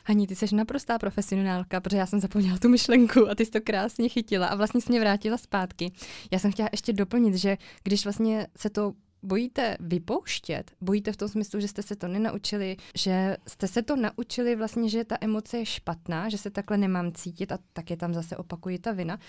Hani, 0.05 0.27
ty 0.27 0.36
jsi 0.36 0.55
naprostá 0.55 1.00
profesionálka, 1.00 1.82
protože 1.82 1.98
já 1.98 2.05
jsem 2.05 2.20
zapomněla 2.20 2.58
tu 2.58 2.70
myšlenku 2.70 3.29
a 3.29 3.36
ty 3.36 3.46
jsi 3.46 3.51
to 3.51 3.62
krásně 3.62 4.10
chytila 4.10 4.48
a 4.48 4.55
vlastně 4.55 4.82
jsi 4.82 4.89
mě 4.89 5.00
vrátila 5.00 5.38
zpátky. 5.38 5.91
Já 6.32 6.39
jsem 6.39 6.51
chtěla 6.51 6.70
ještě 6.72 6.94
doplnit, 6.94 7.36
že 7.36 7.58
když 7.84 8.03
vlastně 8.03 8.48
se 8.58 8.70
to 8.70 8.94
bojíte 9.25 9.77
vypouštět, 9.79 10.72
bojíte 10.82 11.12
v 11.12 11.17
tom 11.17 11.27
smyslu, 11.27 11.60
že 11.60 11.67
jste 11.67 11.84
se 11.84 11.96
to 11.96 12.08
nenaučili, 12.08 12.77
že 12.96 13.38
jste 13.48 13.67
se 13.67 13.82
to 13.82 13.96
naučili 13.96 14.55
vlastně, 14.55 14.89
že 14.89 15.03
ta 15.03 15.17
emoce 15.22 15.58
je 15.58 15.65
špatná, 15.65 16.29
že 16.29 16.38
se 16.38 16.50
takhle 16.50 16.77
nemám 16.77 17.12
cítit 17.12 17.51
a 17.51 17.60
tak 17.74 17.89
je 17.89 17.98
tam 17.98 18.13
zase 18.13 18.38
opakují 18.38 18.79
ta 18.79 18.91
vina, 18.91 19.20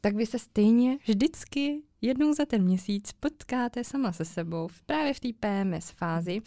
tak 0.00 0.16
vy 0.16 0.26
se 0.26 0.38
stejně 0.38 0.98
vždycky 1.06 1.82
jednou 2.00 2.34
za 2.34 2.46
ten 2.46 2.62
měsíc 2.62 3.12
potkáte 3.12 3.84
sama 3.84 4.12
se 4.12 4.24
sebou 4.24 4.68
právě 4.86 5.14
v 5.14 5.20
té 5.20 5.28
PMS 5.40 5.90
fázi, 5.90 6.40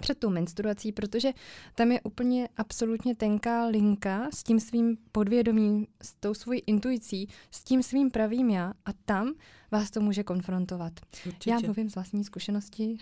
před 0.00 0.18
tou 0.18 0.30
menstruací, 0.30 0.92
protože 0.92 1.32
tam 1.74 1.92
je 1.92 2.00
úplně 2.00 2.48
absolutně 2.56 3.14
tenká 3.14 3.66
linka 3.66 4.28
s 4.34 4.42
tím 4.42 4.60
svým 4.60 4.96
podvědomím, 5.12 5.86
s 6.02 6.14
tou 6.14 6.34
svojí 6.34 6.60
intuicí, 6.66 7.28
s 7.50 7.64
tím 7.64 7.82
svým 7.82 8.10
pravým 8.10 8.50
já 8.50 8.72
a 8.84 8.92
tam 9.04 9.32
vás 9.70 9.90
to 9.90 10.00
může 10.00 10.22
konfrontovat. 10.22 10.92
Určitě. 11.26 11.50
Já 11.50 11.58
mluvím 11.60 11.90
z 11.90 11.94
vlastní 11.94 12.24
zkušenosti, 12.24 12.96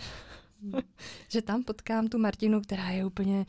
že 1.28 1.43
tam 1.43 1.62
potkám 1.62 2.09
tu 2.09 2.19
Martinu, 2.19 2.61
která 2.61 2.90
je 2.90 3.05
úplně... 3.05 3.47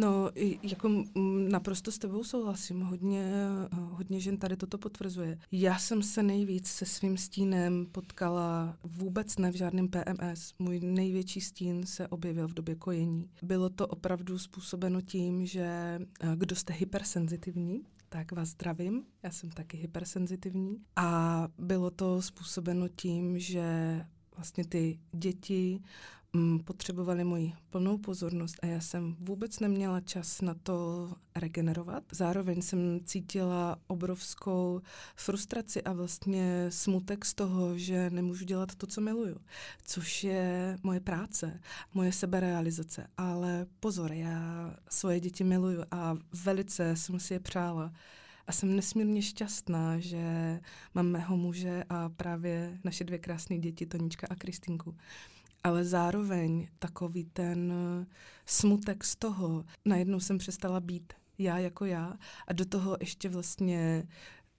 No, 0.00 0.30
jako 0.62 1.04
naprosto 1.48 1.92
s 1.92 1.98
tebou 1.98 2.24
souhlasím. 2.24 2.80
Hodně, 2.80 3.32
hodně 3.72 4.20
žen 4.20 4.36
tady 4.36 4.56
toto 4.56 4.78
potvrzuje. 4.78 5.38
Já 5.52 5.78
jsem 5.78 6.02
se 6.02 6.22
nejvíc 6.22 6.66
se 6.66 6.86
svým 6.86 7.16
stínem 7.16 7.86
potkala 7.92 8.76
vůbec 8.84 9.38
ne 9.38 9.52
v 9.52 9.54
žádném 9.54 9.88
PMS. 9.88 10.54
Můj 10.58 10.80
největší 10.80 11.40
stín 11.40 11.86
se 11.86 12.08
objevil 12.08 12.48
v 12.48 12.54
době 12.54 12.74
kojení. 12.74 13.30
Bylo 13.42 13.70
to 13.70 13.86
opravdu 13.86 14.38
způsobeno 14.38 15.00
tím, 15.00 15.46
že 15.46 15.98
kdo 16.34 16.56
jste 16.56 16.72
hypersenzitivní, 16.72 17.82
tak 18.08 18.32
vás 18.32 18.48
zdravím. 18.48 19.02
Já 19.22 19.30
jsem 19.30 19.50
taky 19.50 19.76
hypersenzitivní. 19.76 20.76
A 20.96 21.48
bylo 21.58 21.90
to 21.90 22.22
způsobeno 22.22 22.88
tím, 22.88 23.38
že 23.38 24.00
vlastně 24.36 24.64
ty 24.64 24.98
děti 25.12 25.80
potřebovali 26.64 27.24
moji 27.24 27.52
plnou 27.70 27.98
pozornost 27.98 28.56
a 28.62 28.66
já 28.66 28.80
jsem 28.80 29.16
vůbec 29.20 29.60
neměla 29.60 30.00
čas 30.00 30.40
na 30.40 30.54
to 30.54 31.08
regenerovat. 31.36 32.04
Zároveň 32.12 32.62
jsem 32.62 33.00
cítila 33.04 33.78
obrovskou 33.86 34.80
frustraci 35.16 35.82
a 35.82 35.92
vlastně 35.92 36.66
smutek 36.68 37.24
z 37.24 37.34
toho, 37.34 37.78
že 37.78 38.10
nemůžu 38.10 38.44
dělat 38.44 38.74
to, 38.74 38.86
co 38.86 39.00
miluju, 39.00 39.36
což 39.82 40.24
je 40.24 40.78
moje 40.82 41.00
práce, 41.00 41.60
moje 41.94 42.12
seberealizace. 42.12 43.06
Ale 43.16 43.66
pozor, 43.80 44.12
já 44.12 44.74
svoje 44.88 45.20
děti 45.20 45.44
miluju 45.44 45.84
a 45.90 46.16
velice 46.44 46.96
jsem 46.96 47.20
si 47.20 47.34
je 47.34 47.40
přála. 47.40 47.92
A 48.46 48.52
jsem 48.52 48.76
nesmírně 48.76 49.22
šťastná, 49.22 49.98
že 49.98 50.60
mám 50.94 51.06
mého 51.06 51.36
muže 51.36 51.84
a 51.88 52.08
právě 52.08 52.78
naše 52.84 53.04
dvě 53.04 53.18
krásné 53.18 53.58
děti, 53.58 53.86
Tonička 53.86 54.26
a 54.30 54.34
Kristinku 54.34 54.96
ale 55.64 55.84
zároveň 55.84 56.68
takový 56.78 57.24
ten 57.24 57.72
eh, 57.72 58.06
smutek 58.46 59.04
z 59.04 59.16
toho, 59.16 59.64
najednou 59.84 60.20
jsem 60.20 60.38
přestala 60.38 60.80
být 60.80 61.12
já 61.38 61.58
jako 61.58 61.84
já 61.84 62.14
a 62.46 62.52
do 62.52 62.64
toho 62.64 62.96
ještě 63.00 63.28
vlastně 63.28 64.08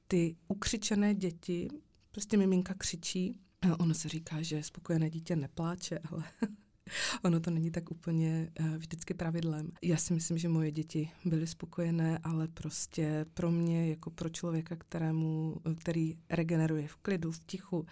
ty 0.08 0.36
ukřičené 0.48 1.16
děti, 1.16 1.70
prostě 2.12 2.38
miminka 2.38 2.74
křičí, 2.74 3.40
ono 3.80 3.94
se 3.94 4.10
říká, 4.10 4.42
že 4.42 4.64
spokojené 4.64 5.10
dítě 5.10 5.36
nepláče, 5.36 6.00
ale 6.12 6.24
ono 7.24 7.40
to 7.40 7.52
není 7.52 7.72
tak 7.72 7.92
úplně 7.92 8.52
uh, 8.60 8.68
vždycky 8.68 9.14
pravidlem. 9.14 9.72
Já 9.84 9.98
si 9.98 10.14
myslím, 10.14 10.38
že 10.38 10.50
moje 10.50 10.72
děti 10.72 11.12
byly 11.26 11.48
spokojené, 11.48 12.20
ale 12.24 12.48
prostě 12.48 13.26
pro 13.34 13.52
mě, 13.52 13.90
jako 13.90 14.10
pro 14.10 14.30
člověka, 14.30 14.76
kterému, 14.76 15.56
který 15.78 16.18
regeneruje 16.30 16.88
v 16.88 16.96
klidu, 16.96 17.32
v 17.32 17.44
tichu, 17.46 17.86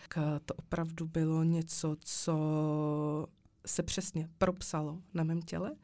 to 0.45 0.53
opravdu 0.53 1.07
bylo 1.07 1.43
něco, 1.43 1.95
co 1.99 2.37
se 3.65 3.83
přesně 3.83 4.29
propsalo 4.37 5.01
na 5.13 5.23
mém 5.23 5.41
těle 5.41 5.75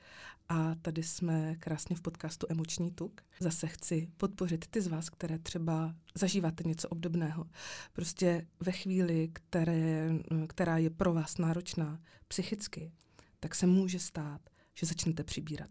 a 0.50 0.75
tady 0.75 1.03
jsme 1.03 1.55
krásně 1.55 1.96
v 1.96 2.01
podcastu 2.01 2.48
Emoční 2.50 2.91
tuk. 2.91 3.22
Zase 3.39 3.67
chci 3.67 4.08
podpořit 4.17 4.67
ty 4.67 4.82
z 4.82 4.88
vás, 4.88 5.10
které 5.10 5.39
třeba 5.39 5.96
zažíváte 6.15 6.63
něco 6.63 6.89
obdobného. 6.89 7.46
Prostě 7.93 8.48
ve 8.60 8.72
chvíli, 8.72 9.29
které, 9.34 10.12
která 10.48 10.77
je 10.77 10.89
pro 10.89 11.13
vás 11.13 11.38
náročná 11.38 12.00
psychicky, 12.27 12.91
tak 13.43 13.55
se 13.55 13.67
může 13.67 14.00
stát, 14.00 14.41
že 14.73 14.85
začnete 14.85 15.23
přibírat. 15.23 15.69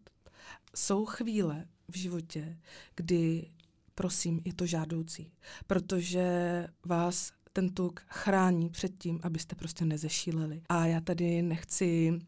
Jsou 0.76 1.06
chvíle 1.06 1.66
v 1.88 1.96
životě, 1.96 2.58
kdy, 2.96 3.50
prosím, 3.94 4.40
je 4.44 4.54
to 4.54 4.66
žádoucí, 4.66 5.32
protože 5.66 6.66
vás 6.86 7.32
ten 7.52 7.68
tuk 7.68 8.00
chrání 8.08 8.70
před 8.70 8.98
tím, 8.98 9.20
abyste 9.22 9.56
prostě 9.56 9.84
nezešíleli. 9.84 10.62
A 10.68 10.86
já 10.86 11.00
tady 11.00 11.42
nechci 11.42 12.18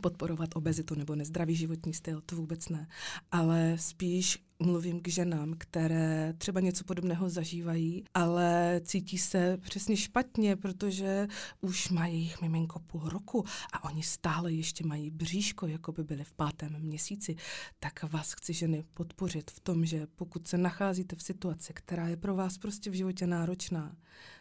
podporovat 0.00 0.56
obezitu 0.56 0.94
nebo 0.94 1.14
nezdravý 1.14 1.56
životní 1.56 1.94
styl, 1.94 2.20
to 2.26 2.36
vůbec 2.36 2.68
ne. 2.68 2.88
Ale 3.30 3.76
spíš 3.78 4.38
mluvím 4.58 5.00
k 5.00 5.08
ženám, 5.08 5.54
které 5.58 6.34
třeba 6.38 6.60
něco 6.60 6.84
podobného 6.84 7.28
zažívají, 7.28 8.04
ale 8.14 8.80
cítí 8.84 9.18
se 9.18 9.56
přesně 9.56 9.96
špatně, 9.96 10.56
protože 10.56 11.28
už 11.60 11.88
mají 11.88 12.20
jich 12.20 12.40
miminko 12.40 12.78
půl 12.78 13.00
roku 13.08 13.44
a 13.72 13.84
oni 13.84 14.02
stále 14.02 14.52
ještě 14.52 14.86
mají 14.86 15.10
bříško, 15.10 15.66
jako 15.66 15.92
by 15.92 16.04
byly 16.04 16.24
v 16.24 16.32
pátém 16.32 16.76
měsíci. 16.78 17.36
Tak 17.78 18.12
vás 18.12 18.32
chci 18.32 18.52
ženy 18.52 18.84
podpořit 18.94 19.50
v 19.50 19.60
tom, 19.60 19.84
že 19.84 20.06
pokud 20.06 20.46
se 20.48 20.58
nacházíte 20.58 21.16
v 21.16 21.22
situaci, 21.22 21.72
která 21.74 22.08
je 22.08 22.16
pro 22.16 22.34
vás 22.34 22.58
prostě 22.58 22.90
v 22.90 22.94
životě 22.94 23.26
náročná, 23.26 23.96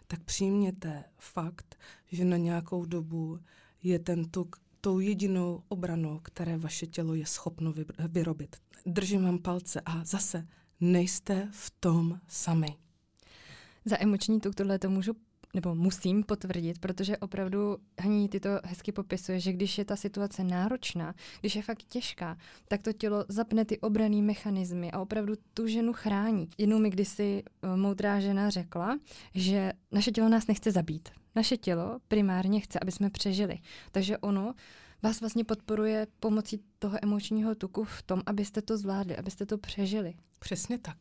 tak 0.08 0.24
přijměte 0.24 1.04
fakt, 1.18 1.76
že 2.12 2.26
na 2.26 2.38
nějakou 2.38 2.86
dobu 2.86 3.40
je 3.84 4.00
ten 4.00 4.26
tuk 4.26 4.63
tou 4.86 5.00
jedinou 5.00 5.64
obranou, 5.68 6.20
které 6.24 6.58
vaše 6.58 6.88
tělo 6.88 7.16
je 7.16 7.26
schopno 7.26 7.74
vyrobit. 8.08 8.56
Držím 8.86 9.24
vám 9.24 9.40
palce 9.40 9.82
a 9.86 10.04
zase 10.06 10.48
nejste 10.80 11.48
v 11.52 11.72
tom 11.80 12.20
sami. 12.28 12.76
Za 13.86 14.02
emoční 14.02 14.40
tuk 14.40 14.56
tohle 14.56 14.80
to 14.80 14.90
můžu 14.90 15.14
nebo 15.54 15.76
musím 15.76 16.24
potvrdit, 16.24 16.80
protože 16.80 17.18
opravdu 17.18 17.78
Haní 18.02 18.30
ty 18.30 18.40
to 18.40 18.50
hezky 18.64 18.92
popisuje, 18.92 19.40
že 19.40 19.54
když 19.54 19.78
je 19.78 19.86
ta 19.86 19.96
situace 19.96 20.44
náročná, 20.44 21.16
když 21.40 21.56
je 21.56 21.62
fakt 21.62 21.84
těžká, 21.84 22.38
tak 22.68 22.82
to 22.82 22.94
tělo 22.94 23.26
zapne 23.28 23.66
ty 23.66 23.80
obraný 23.80 24.22
mechanismy 24.22 24.92
a 24.92 25.00
opravdu 25.00 25.34
tu 25.54 25.68
ženu 25.68 25.94
chrání. 25.94 26.50
Jednou 26.58 26.80
mi 26.80 26.90
kdysi 26.90 27.44
eh, 27.46 27.78
moudrá 27.78 28.20
žena 28.20 28.50
řekla, 28.50 29.00
že 29.36 29.74
naše 29.92 30.12
tělo 30.12 30.30
nás 30.30 30.48
nechce 30.48 30.72
zabít. 30.72 31.10
Naše 31.36 31.58
tělo 31.58 32.00
primárně 32.08 32.60
chce, 32.60 32.80
aby 32.80 32.92
jsme 32.92 33.10
přežili. 33.10 33.60
Takže 33.92 34.18
ono 34.18 34.54
vás 35.04 35.20
vlastně 35.20 35.44
podporuje 35.44 36.08
pomocí 36.20 36.64
toho 36.80 36.98
emočního 37.02 37.56
tuku 37.56 37.84
v 37.84 38.04
tom, 38.04 38.22
abyste 38.26 38.62
to 38.62 38.78
zvládli, 38.78 39.18
abyste 39.18 39.46
to 39.46 39.58
přežili. 39.58 40.14
Přesně 40.40 40.78
tak. 40.78 40.98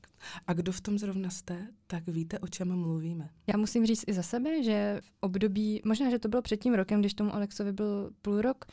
A 0.46 0.52
kdo 0.52 0.72
v 0.72 0.80
tom 0.80 0.98
zrovna 0.98 1.30
jste, 1.30 1.66
tak 1.86 2.06
víte, 2.06 2.38
o 2.38 2.48
čem 2.48 2.76
mluvíme. 2.76 3.30
Já 3.46 3.56
musím 3.56 3.86
říct 3.86 4.04
i 4.06 4.12
za 4.12 4.22
sebe, 4.22 4.62
že 4.62 5.00
v 5.04 5.12
období, 5.20 5.80
možná, 5.84 6.10
že 6.10 6.18
to 6.18 6.28
bylo 6.28 6.42
před 6.42 6.56
tím 6.56 6.74
rokem, 6.74 7.00
když 7.00 7.14
tomu 7.14 7.34
Alexovi 7.34 7.72
byl 7.72 8.10
půl 8.22 8.40
rok, 8.40 8.64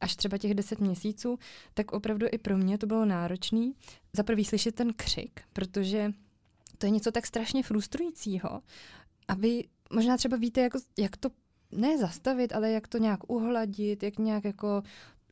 až 0.00 0.16
třeba 0.16 0.38
těch 0.38 0.54
deset 0.54 0.80
měsíců, 0.80 1.38
tak 1.74 1.92
opravdu 1.92 2.26
i 2.32 2.38
pro 2.38 2.58
mě 2.58 2.78
to 2.78 2.86
bylo 2.86 3.04
náročný. 3.04 3.74
Za 4.12 4.22
prvý 4.22 4.44
slyšet 4.44 4.74
ten 4.74 4.92
křik, 4.92 5.40
protože 5.52 6.12
to 6.78 6.86
je 6.86 6.90
něco 6.90 7.12
tak 7.12 7.26
strašně 7.26 7.62
frustrujícího. 7.62 8.62
A 9.28 9.34
vy 9.34 9.64
možná 9.92 10.16
třeba 10.16 10.36
víte, 10.36 10.60
jako, 10.60 10.78
jak 10.98 11.16
to 11.16 11.30
ne 11.72 11.98
zastavit, 11.98 12.52
ale 12.52 12.70
jak 12.70 12.88
to 12.88 12.98
nějak 12.98 13.30
uhladit, 13.30 14.02
jak 14.02 14.18
nějak 14.18 14.44
jako 14.44 14.82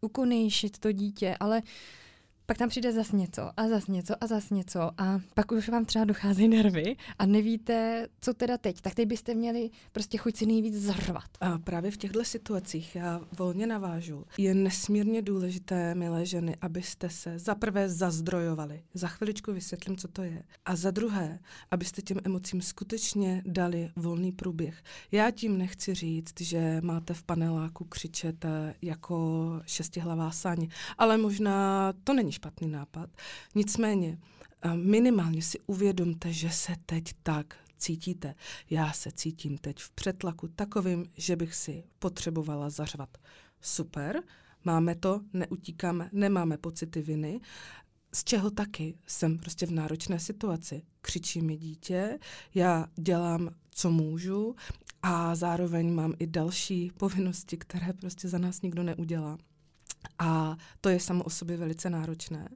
ukonejšit 0.01 0.79
to 0.79 0.93
dítě, 0.93 1.37
ale 1.41 1.63
pak 2.49 2.59
tam 2.59 2.69
přijde 2.69 2.93
zas 2.93 3.13
něco 3.13 3.51
a 3.57 3.69
zas 3.69 3.87
něco 3.87 4.15
a 4.21 4.27
zas 4.27 4.51
něco 4.51 4.81
a 4.81 5.21
pak 5.35 5.53
už 5.53 5.69
vám 5.69 5.85
třeba 5.85 6.05
docházejí 6.05 6.49
nervy 6.49 6.97
a 7.19 7.27
nevíte, 7.27 8.09
co 8.21 8.35
teda 8.35 8.59
teď. 8.59 8.81
Tak 8.81 8.95
teď 8.95 9.09
byste 9.09 9.35
měli 9.35 9.71
prostě 9.93 10.19
chuť 10.19 10.37
si 10.37 10.47
nejvíc 10.47 10.75
zarvat. 10.75 11.25
A 11.41 11.59
právě 11.59 11.91
v 11.91 11.97
těchto 11.97 12.25
situacích 12.25 12.97
já 12.97 13.21
volně 13.39 13.67
navážu. 13.67 14.25
Je 14.39 14.55
nesmírně 14.55 15.23
důležité, 15.23 15.95
milé 15.95 16.27
ženy, 16.27 16.57
abyste 16.61 17.11
se 17.11 17.39
za 17.39 17.55
prvé 17.55 17.89
zazdrojovali. 17.89 18.83
Za 18.95 19.09
chviličku 19.09 19.53
vysvětlím, 19.53 19.97
co 19.97 20.09
to 20.09 20.23
je. 20.23 20.43
A 20.65 20.77
za 20.77 20.91
druhé, 20.91 21.39
abyste 21.71 22.03
těm 22.03 22.19
emocím 22.25 22.63
skutečně 22.63 23.43
dali 23.47 23.91
volný 23.97 24.33
průběh. 24.33 24.83
Já 25.13 25.31
tím 25.31 25.59
nechci 25.59 25.95
říct, 25.95 26.41
že 26.41 26.81
máte 26.81 27.15
v 27.15 27.23
paneláku 27.23 27.85
křičet 27.85 28.45
eh, 28.45 28.75
jako 28.83 29.61
šestihlavá 29.67 30.31
saň, 30.31 30.69
ale 30.99 31.19
možná 31.19 31.93
to 32.05 32.15
není 32.15 32.38
špatný 32.39 32.69
nápad. 32.69 33.11
Nicméně, 33.55 34.19
minimálně 34.75 35.43
si 35.43 35.59
uvědomte, 35.67 36.33
že 36.33 36.51
se 36.51 36.73
teď 36.87 37.13
tak 37.23 37.57
cítíte. 37.79 38.35
Já 38.71 38.93
se 38.93 39.13
cítím 39.13 39.59
teď 39.59 39.79
v 39.79 39.91
přetlaku 39.91 40.49
takovým, 40.49 41.07
že 41.17 41.37
bych 41.37 41.55
si 41.55 41.85
potřebovala 41.99 42.71
zařvat. 42.71 43.19
Super, 43.61 44.23
máme 44.65 44.95
to, 44.95 45.21
neutíkáme, 45.33 46.11
nemáme 46.13 46.59
pocity 46.59 47.03
viny, 47.03 47.41
z 48.13 48.25
čeho 48.25 48.51
taky 48.51 48.95
jsem 49.07 49.39
prostě 49.39 49.67
v 49.67 49.71
náročné 49.71 50.19
situaci. 50.19 50.83
Křičí 51.01 51.43
mi 51.43 51.57
dítě, 51.57 52.19
já 52.55 52.87
dělám, 52.97 53.51
co 53.71 53.91
můžu, 53.91 54.55
a 55.03 55.35
zároveň 55.35 55.95
mám 55.95 56.15
i 56.19 56.27
další 56.27 56.91
povinnosti, 56.97 57.57
které 57.57 57.93
prostě 57.93 58.29
za 58.29 58.39
nás 58.39 58.63
nikdo 58.63 58.83
neudělá. 58.83 59.39
A 60.19 60.57
to 60.81 60.89
je 60.89 61.01
samo 61.01 61.25
o 61.25 61.31
sobě 61.31 61.57
velice 61.57 61.91
náročné. 61.91 62.49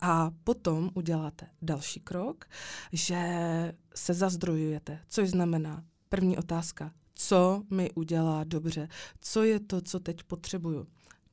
A 0.00 0.30
potom 0.44 0.90
uděláte 0.94 1.46
další 1.62 2.00
krok, 2.00 2.44
že 2.92 3.18
se 3.94 4.14
zazdrojujete, 4.14 5.00
což 5.08 5.30
znamená 5.30 5.84
první 6.08 6.38
otázka, 6.38 6.92
co 7.14 7.62
mi 7.70 7.90
udělá 7.90 8.44
dobře, 8.44 8.88
co 9.20 9.42
je 9.42 9.60
to, 9.60 9.80
co 9.80 10.00
teď 10.00 10.22
potřebuju. 10.22 10.86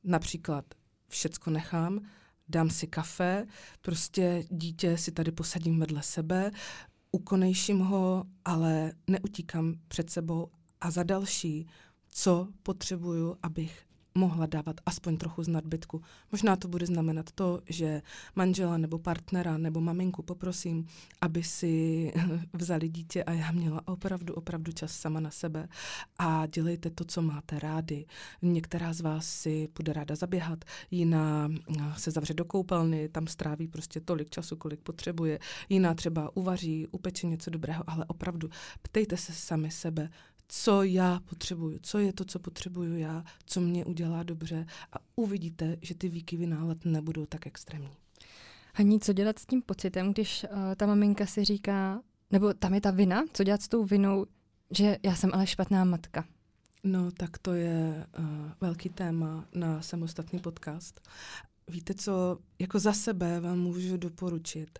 Například 0.04 0.64
všecko 1.08 1.50
nechám, 1.50 2.00
dám 2.48 2.70
si 2.70 2.86
kafe, 2.86 3.46
prostě 3.80 4.44
dítě 4.50 4.98
si 4.98 5.12
tady 5.12 5.32
posadím 5.32 5.80
vedle 5.80 6.02
sebe, 6.02 6.50
ukonejším 7.12 7.78
ho, 7.78 8.24
ale 8.44 8.92
neutíkám 9.06 9.74
před 9.88 10.10
sebou 10.10 10.50
a 10.80 10.90
za 10.90 11.02
další, 11.02 11.66
co 12.10 12.48
potřebuju, 12.62 13.36
abych 13.42 13.85
mohla 14.16 14.46
dávat 14.46 14.80
aspoň 14.86 15.16
trochu 15.16 15.42
z 15.42 15.48
nadbytku. 15.48 16.02
Možná 16.32 16.56
to 16.56 16.68
bude 16.68 16.86
znamenat 16.86 17.32
to, 17.32 17.60
že 17.68 18.02
manžela 18.36 18.78
nebo 18.78 18.98
partnera 18.98 19.58
nebo 19.58 19.80
maminku 19.80 20.22
poprosím, 20.22 20.86
aby 21.20 21.42
si 21.42 22.12
vzali 22.52 22.88
dítě 22.88 23.24
a 23.24 23.32
já 23.32 23.52
měla 23.52 23.80
opravdu, 23.84 24.34
opravdu 24.34 24.72
čas 24.72 24.92
sama 24.92 25.20
na 25.20 25.30
sebe 25.30 25.68
a 26.18 26.46
dělejte 26.46 26.90
to, 26.90 27.04
co 27.04 27.22
máte 27.22 27.58
rádi. 27.58 28.06
Některá 28.42 28.92
z 28.92 29.00
vás 29.00 29.26
si 29.28 29.68
bude 29.76 29.92
ráda 29.92 30.14
zaběhat, 30.14 30.64
jiná 30.90 31.48
se 31.96 32.10
zavře 32.10 32.34
do 32.34 32.44
koupelny, 32.44 33.08
tam 33.08 33.26
stráví 33.26 33.68
prostě 33.68 34.00
tolik 34.00 34.30
času, 34.30 34.56
kolik 34.56 34.80
potřebuje, 34.80 35.38
jiná 35.68 35.94
třeba 35.94 36.36
uvaří, 36.36 36.86
upeče 36.90 37.26
něco 37.26 37.50
dobrého, 37.50 37.84
ale 37.86 38.04
opravdu 38.04 38.48
ptejte 38.82 39.16
se 39.16 39.32
sami 39.32 39.70
sebe, 39.70 40.10
co 40.48 40.82
já 40.82 41.20
potřebuju, 41.20 41.78
co 41.82 41.98
je 41.98 42.12
to, 42.12 42.24
co 42.24 42.38
potřebuju 42.38 42.96
já, 42.96 43.24
co 43.46 43.60
mě 43.60 43.84
udělá 43.84 44.22
dobře 44.22 44.66
a 44.92 44.96
uvidíte, 45.16 45.76
že 45.82 45.94
ty 45.94 46.08
výkyvy 46.08 46.46
nálad 46.46 46.84
nebudou 46.84 47.26
tak 47.26 47.46
extrémní. 47.46 47.96
Haní, 48.74 49.00
co 49.00 49.12
dělat 49.12 49.38
s 49.38 49.46
tím 49.46 49.62
pocitem, 49.62 50.12
když 50.12 50.44
uh, 50.44 50.74
ta 50.76 50.86
maminka 50.86 51.26
si 51.26 51.44
říká, 51.44 52.02
nebo 52.30 52.54
tam 52.54 52.74
je 52.74 52.80
ta 52.80 52.90
vina, 52.90 53.24
co 53.32 53.44
dělat 53.44 53.62
s 53.62 53.68
tou 53.68 53.84
vinou, 53.84 54.26
že 54.70 54.98
já 55.02 55.14
jsem 55.14 55.30
ale 55.34 55.46
špatná 55.46 55.84
matka? 55.84 56.24
No, 56.84 57.10
tak 57.10 57.38
to 57.38 57.52
je 57.52 58.06
uh, 58.18 58.24
velký 58.60 58.88
téma 58.88 59.44
na 59.54 59.82
samostatný 59.82 60.38
podcast. 60.38 61.08
Víte 61.68 61.94
co, 61.94 62.38
jako 62.58 62.78
za 62.78 62.92
sebe 62.92 63.40
vám 63.40 63.58
můžu 63.58 63.96
doporučit, 63.96 64.78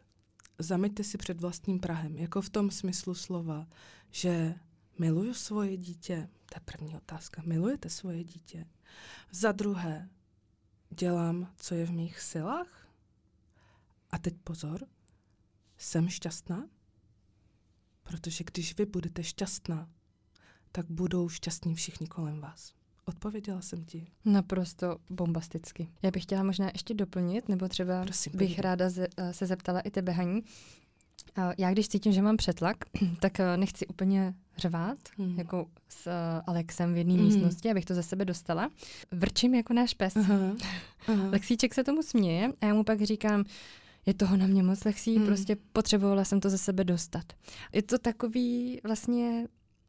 zameďte 0.59 1.05
si 1.05 1.19
před 1.19 1.41
vlastním 1.41 1.81
Prahem, 1.81 2.17
jako 2.17 2.43
v 2.43 2.51
tom 2.51 2.71
smyslu 2.71 3.15
slova, 3.15 3.67
že 4.11 4.55
Miluju 4.99 5.35
svoje 5.35 5.77
dítě? 5.77 6.29
To 6.47 6.57
je 6.57 6.61
první 6.65 6.97
otázka. 6.97 7.43
Milujete 7.47 7.91
svoje 7.91 8.25
dítě? 8.25 8.67
Za 9.31 9.53
druhé, 9.53 10.09
dělám, 10.91 11.53
co 11.57 11.75
je 11.75 11.87
v 11.87 11.93
mých 11.93 12.21
silách? 12.21 12.89
A 14.11 14.19
teď 14.19 14.35
pozor, 14.45 14.87
jsem 15.79 16.09
šťastná? 16.09 16.69
Protože 18.03 18.45
když 18.45 18.79
vy 18.79 18.87
budete 18.87 19.23
šťastná, 19.25 19.91
tak 20.73 20.91
budou 20.91 21.29
šťastní 21.29 21.75
všichni 21.75 22.07
kolem 22.07 22.41
vás. 22.41 22.73
Odpověděla 23.05 23.61
jsem 23.61 23.85
ti. 23.85 24.13
Naprosto 24.25 24.99
bombasticky. 25.11 25.89
Já 26.03 26.11
bych 26.11 26.23
chtěla 26.23 26.43
možná 26.43 26.67
ještě 26.73 26.95
doplnit, 26.95 27.49
nebo 27.49 27.69
třeba 27.69 28.03
Prosím, 28.03 28.33
bych 28.37 28.59
ráda 28.59 28.91
se 29.33 29.47
zeptala 29.47 29.81
i 29.81 29.91
tebe, 29.91 30.13
Haní. 30.13 30.45
Já 31.59 31.71
když 31.71 31.89
cítím, 31.89 32.13
že 32.13 32.23
mám 32.23 32.37
přetlak, 32.37 32.77
tak 33.21 33.41
eh, 33.41 33.57
nechci 33.57 33.87
úplně 33.87 34.35
řvát, 34.57 34.99
hmm. 35.19 35.39
jako 35.39 35.67
s 35.89 36.07
eh, 36.07 36.43
Alexem 36.47 36.95
v 36.95 36.97
jedné 36.97 37.15
hmm. 37.15 37.25
místnosti, 37.25 37.71
abych 37.71 37.85
to 37.85 37.95
ze 37.95 38.03
sebe 38.03 38.25
dostala. 38.25 38.71
Vrčím 39.11 39.55
jako 39.55 39.73
náš 39.73 39.95
pes. 39.95 40.17
Aha. 40.17 40.57
Aha. 41.09 41.29
Lexíček 41.31 41.75
se 41.75 41.85
tomu 41.85 42.03
směje 42.03 42.53
a 42.61 42.67
já 42.67 42.75
mu 42.75 42.85
pak 42.85 43.03
říkám, 43.03 43.45
je 44.07 44.15
toho 44.15 44.37
na 44.37 44.47
mě 44.47 44.63
moc 44.63 44.85
lexí, 44.85 45.17
hmm. 45.17 45.27
prostě 45.27 45.57
potřebovala 45.73 46.25
jsem 46.25 46.41
to 46.41 46.51
ze 46.51 46.59
sebe 46.59 46.85
dostat. 46.85 47.25
Je 47.73 47.83
to 47.83 47.99
takový 47.99 48.81
vlastně 48.85 49.47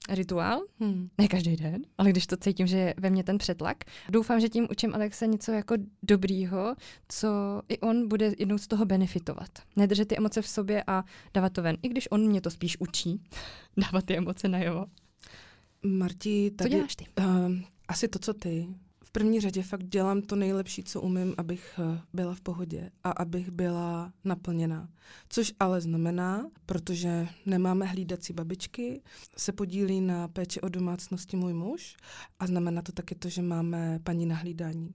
rituál, 0.09 0.61
hmm. 0.79 1.09
ne 1.17 1.27
každý 1.27 1.55
den, 1.55 1.81
ale 1.97 2.09
když 2.09 2.27
to 2.27 2.37
cítím, 2.37 2.67
že 2.67 2.77
je 2.77 2.93
ve 2.97 3.09
mně 3.09 3.23
ten 3.23 3.37
přetlak, 3.37 3.77
doufám, 4.09 4.39
že 4.39 4.49
tím 4.49 4.67
učím 4.71 4.95
Alexe 4.95 5.27
něco 5.27 5.51
jako 5.51 5.75
dobrýho, 6.03 6.75
co 7.09 7.61
i 7.69 7.79
on 7.79 8.07
bude 8.07 8.33
jednou 8.37 8.57
z 8.57 8.67
toho 8.67 8.85
benefitovat. 8.85 9.49
Nedržet 9.75 10.07
ty 10.07 10.17
emoce 10.17 10.41
v 10.41 10.47
sobě 10.47 10.83
a 10.87 11.03
dávat 11.33 11.53
to 11.53 11.61
ven, 11.61 11.77
i 11.83 11.89
když 11.89 12.11
on 12.11 12.27
mě 12.27 12.41
to 12.41 12.49
spíš 12.49 12.79
učí, 12.79 13.21
dávat 13.77 14.05
ty 14.05 14.17
emoce 14.17 14.47
najevo. 14.47 14.85
Marti, 15.83 16.51
tady, 16.51 16.69
co 16.69 16.75
děláš 16.75 16.95
ty? 16.95 17.05
Uh, 17.19 17.51
asi 17.87 18.07
to, 18.07 18.19
co 18.19 18.33
ty 18.33 18.67
první 19.11 19.39
řadě 19.39 19.63
fakt 19.63 19.83
dělám 19.83 20.21
to 20.21 20.35
nejlepší, 20.35 20.83
co 20.83 21.01
umím, 21.01 21.35
abych 21.37 21.79
eh, 21.79 22.01
byla 22.13 22.33
v 22.33 22.41
pohodě 22.41 22.91
a 23.03 23.11
abych 23.11 23.51
byla 23.51 24.13
naplněná. 24.23 24.89
Což 25.29 25.53
ale 25.59 25.81
znamená, 25.81 26.49
protože 26.65 27.27
nemáme 27.45 27.85
hlídací 27.85 28.33
babičky, 28.33 29.01
se 29.37 29.51
podílí 29.51 30.01
na 30.01 30.27
péči 30.27 30.61
o 30.61 30.69
domácnosti 30.69 31.37
můj 31.37 31.53
muž 31.53 31.97
a 32.39 32.47
znamená 32.47 32.81
to 32.81 32.91
taky 32.91 33.15
to, 33.15 33.29
že 33.29 33.41
máme 33.41 33.99
paní 34.03 34.25
na 34.25 34.35
hlídání. 34.35 34.93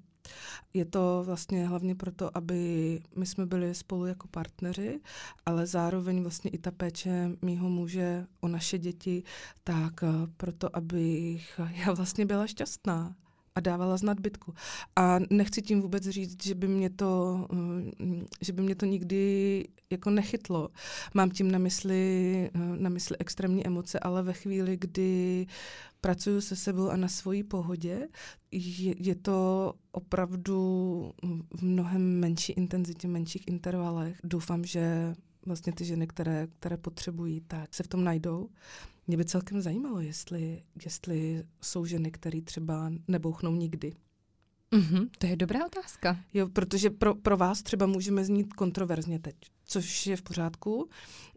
Je 0.74 0.84
to 0.84 1.22
vlastně 1.26 1.66
hlavně 1.68 1.94
proto, 1.94 2.36
aby 2.36 3.00
my 3.16 3.26
jsme 3.26 3.46
byli 3.46 3.74
spolu 3.74 4.06
jako 4.06 4.28
partneři, 4.28 5.00
ale 5.46 5.66
zároveň 5.66 6.22
vlastně 6.22 6.50
i 6.50 6.58
ta 6.58 6.70
péče 6.70 7.30
mýho 7.42 7.68
muže 7.68 8.26
o 8.40 8.48
naše 8.48 8.78
děti, 8.78 9.22
tak 9.64 10.02
eh, 10.02 10.06
proto, 10.36 10.76
abych 10.76 11.60
já 11.70 11.92
vlastně 11.92 12.26
byla 12.26 12.46
šťastná 12.46 13.16
a 13.54 13.60
dávala 13.60 13.96
z 13.96 14.02
nadbytku. 14.02 14.54
A 14.96 15.18
nechci 15.30 15.62
tím 15.62 15.80
vůbec 15.80 16.08
říct, 16.08 16.44
že 16.44 16.54
by 16.54 16.68
mě 16.68 16.90
to, 16.90 17.46
mm, 17.52 18.26
že 18.40 18.52
by 18.52 18.62
mě 18.62 18.74
to 18.74 18.86
nikdy 18.86 19.64
jako 19.90 20.10
nechytlo. 20.10 20.68
Mám 21.14 21.30
tím 21.30 21.50
na 21.50 21.58
mysli, 21.58 22.50
na 22.54 22.90
mysli 22.90 23.16
extrémní 23.18 23.66
emoce, 23.66 23.98
ale 23.98 24.22
ve 24.22 24.32
chvíli, 24.32 24.76
kdy 24.76 25.46
pracuju 26.00 26.40
se 26.40 26.56
sebou 26.56 26.88
a 26.88 26.96
na 26.96 27.08
svojí 27.08 27.42
pohodě, 27.42 28.08
je, 28.50 28.94
je 28.98 29.14
to 29.14 29.72
opravdu 29.92 31.12
v 31.56 31.62
mnohem 31.62 32.20
menší 32.20 32.52
intenzitě, 32.52 33.08
menších 33.08 33.48
intervalech. 33.48 34.20
Doufám, 34.24 34.64
že 34.64 35.14
vlastně 35.46 35.72
ty 35.72 35.84
ženy, 35.84 36.06
které, 36.06 36.48
které 36.58 36.76
potřebují, 36.76 37.40
tak 37.40 37.74
se 37.74 37.82
v 37.82 37.88
tom 37.88 38.04
najdou. 38.04 38.48
Mě 39.12 39.16
by 39.16 39.24
celkem 39.24 39.60
zajímalo, 39.60 40.00
jestli, 40.00 40.62
jestli 40.84 41.44
jsou 41.62 41.86
ženy, 41.86 42.10
které 42.10 42.42
třeba 42.42 42.92
nebouchnou 43.08 43.54
nikdy. 43.54 43.92
Mm-hmm, 44.72 45.08
to 45.18 45.26
je 45.26 45.36
dobrá 45.36 45.66
otázka. 45.66 46.20
Jo, 46.34 46.48
protože 46.48 46.90
pro, 46.90 47.14
pro 47.14 47.36
vás 47.36 47.62
třeba 47.62 47.86
můžeme 47.86 48.24
znít 48.24 48.54
kontroverzně 48.54 49.18
teď, 49.18 49.36
což 49.64 50.06
je 50.06 50.16
v 50.16 50.22
pořádku. 50.22 50.88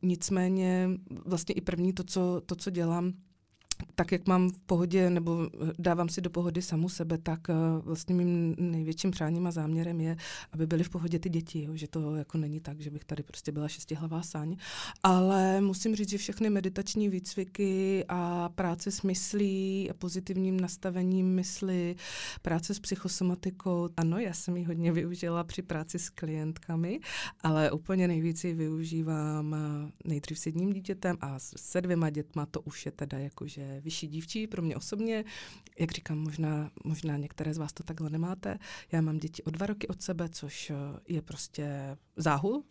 Nicméně 0.01 0.89
vlastně 1.25 1.55
i 1.55 1.61
první 1.61 1.93
to, 1.93 2.03
co, 2.03 2.41
to, 2.45 2.55
co 2.55 2.69
dělám, 2.69 3.13
tak 3.95 4.11
jak 4.11 4.27
mám 4.27 4.49
v 4.49 4.61
pohodě, 4.61 5.09
nebo 5.09 5.49
dávám 5.79 6.09
si 6.09 6.21
do 6.21 6.29
pohody 6.29 6.61
samu 6.61 6.89
sebe, 6.89 7.17
tak 7.17 7.39
uh, 7.49 7.85
vlastně 7.85 8.15
mým 8.15 8.55
největším 8.59 9.11
přáním 9.11 9.47
a 9.47 9.51
záměrem 9.51 10.01
je, 10.01 10.17
aby 10.51 10.67
byly 10.67 10.83
v 10.83 10.89
pohodě 10.89 11.19
ty 11.19 11.29
děti, 11.29 11.63
jo? 11.63 11.75
že 11.75 11.87
to 11.87 12.15
jako 12.15 12.37
není 12.37 12.59
tak, 12.59 12.81
že 12.81 12.89
bych 12.89 13.03
tady 13.03 13.23
prostě 13.23 13.51
byla 13.51 13.67
šestihlavá 13.67 14.21
sáň. 14.21 14.55
Ale 15.03 15.61
musím 15.61 15.95
říct, 15.95 16.09
že 16.09 16.17
všechny 16.17 16.49
meditační 16.49 17.09
výcviky 17.09 18.05
a 18.09 18.49
práce 18.49 18.91
s 18.91 19.01
myslí 19.01 19.87
a 19.91 19.93
pozitivním 19.93 20.59
nastavením 20.59 21.35
mysli, 21.35 21.95
práce 22.41 22.73
s 22.73 22.79
psychosomatikou, 22.79 23.89
ano, 23.97 24.19
já 24.19 24.33
jsem 24.33 24.57
ji 24.57 24.63
hodně 24.63 24.91
využila 24.91 25.43
při 25.43 25.61
práci 25.61 25.99
s 25.99 26.09
klientkami, 26.09 26.99
ale 27.43 27.71
úplně 27.71 28.07
nejvíc 28.07 28.43
ji 28.43 28.53
využívám 28.53 29.55
eh, 29.55 29.91
nejdřív 30.05 30.39
s 30.39 30.45
jedním 30.45 30.73
dítětem 30.73 31.17
a 31.21 31.39
se 31.39 31.81
dvěma 31.81 32.09
dětma, 32.09 32.45
to 32.45 32.61
už 32.61 32.85
je 32.85 32.91
teda 32.91 33.17
jakože 33.17 33.81
vyšší 33.85 34.07
dívčí 34.07 34.47
pro 34.47 34.61
mě 34.61 34.75
osobně. 34.75 35.25
Jak 35.79 35.91
říkám, 35.91 36.17
možná, 36.17 36.71
možná 36.83 37.17
některé 37.17 37.53
z 37.53 37.57
vás 37.57 37.73
to 37.73 37.83
takhle 37.83 38.09
nemáte. 38.09 38.59
Já 38.91 39.01
mám 39.01 39.17
děti 39.17 39.43
o 39.43 39.51
dva 39.51 39.65
roky 39.65 39.87
od 39.87 40.01
sebe, 40.01 40.29
což 40.29 40.69
eh, 40.69 40.75
je 41.07 41.21
prostě 41.21 41.97
záhul, 42.17 42.63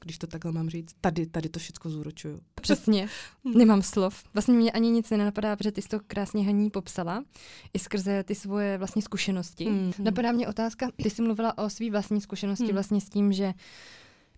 když 0.00 0.18
to 0.18 0.26
takhle 0.26 0.52
mám 0.52 0.70
říct. 0.70 0.94
Tady, 1.00 1.26
tady 1.26 1.48
to 1.48 1.58
všechno 1.58 1.90
zúročuju. 1.90 2.40
Přesně, 2.54 3.08
hm. 3.44 3.58
nemám 3.58 3.82
slov. 3.82 4.24
Vlastně 4.34 4.54
mě 4.54 4.72
ani 4.72 4.90
nic 4.90 5.10
nenapadá, 5.10 5.56
protože 5.56 5.72
ty 5.72 5.82
jsi 5.82 5.88
to 5.88 6.00
krásně 6.06 6.44
Haní 6.44 6.70
popsala, 6.70 7.24
i 7.74 7.78
skrze 7.78 8.24
ty 8.24 8.34
svoje 8.34 8.78
vlastní 8.78 9.02
zkušenosti. 9.02 9.70
Mm. 9.70 9.92
Napadá 9.98 10.32
mě 10.32 10.48
otázka, 10.48 10.88
ty 11.02 11.10
jsi 11.10 11.22
mluvila 11.22 11.58
o 11.58 11.70
své 11.70 11.90
vlastní 11.90 12.20
zkušenosti 12.20 12.64
mm. 12.64 12.72
vlastně 12.72 13.00
s 13.00 13.08
tím, 13.08 13.32
že 13.32 13.54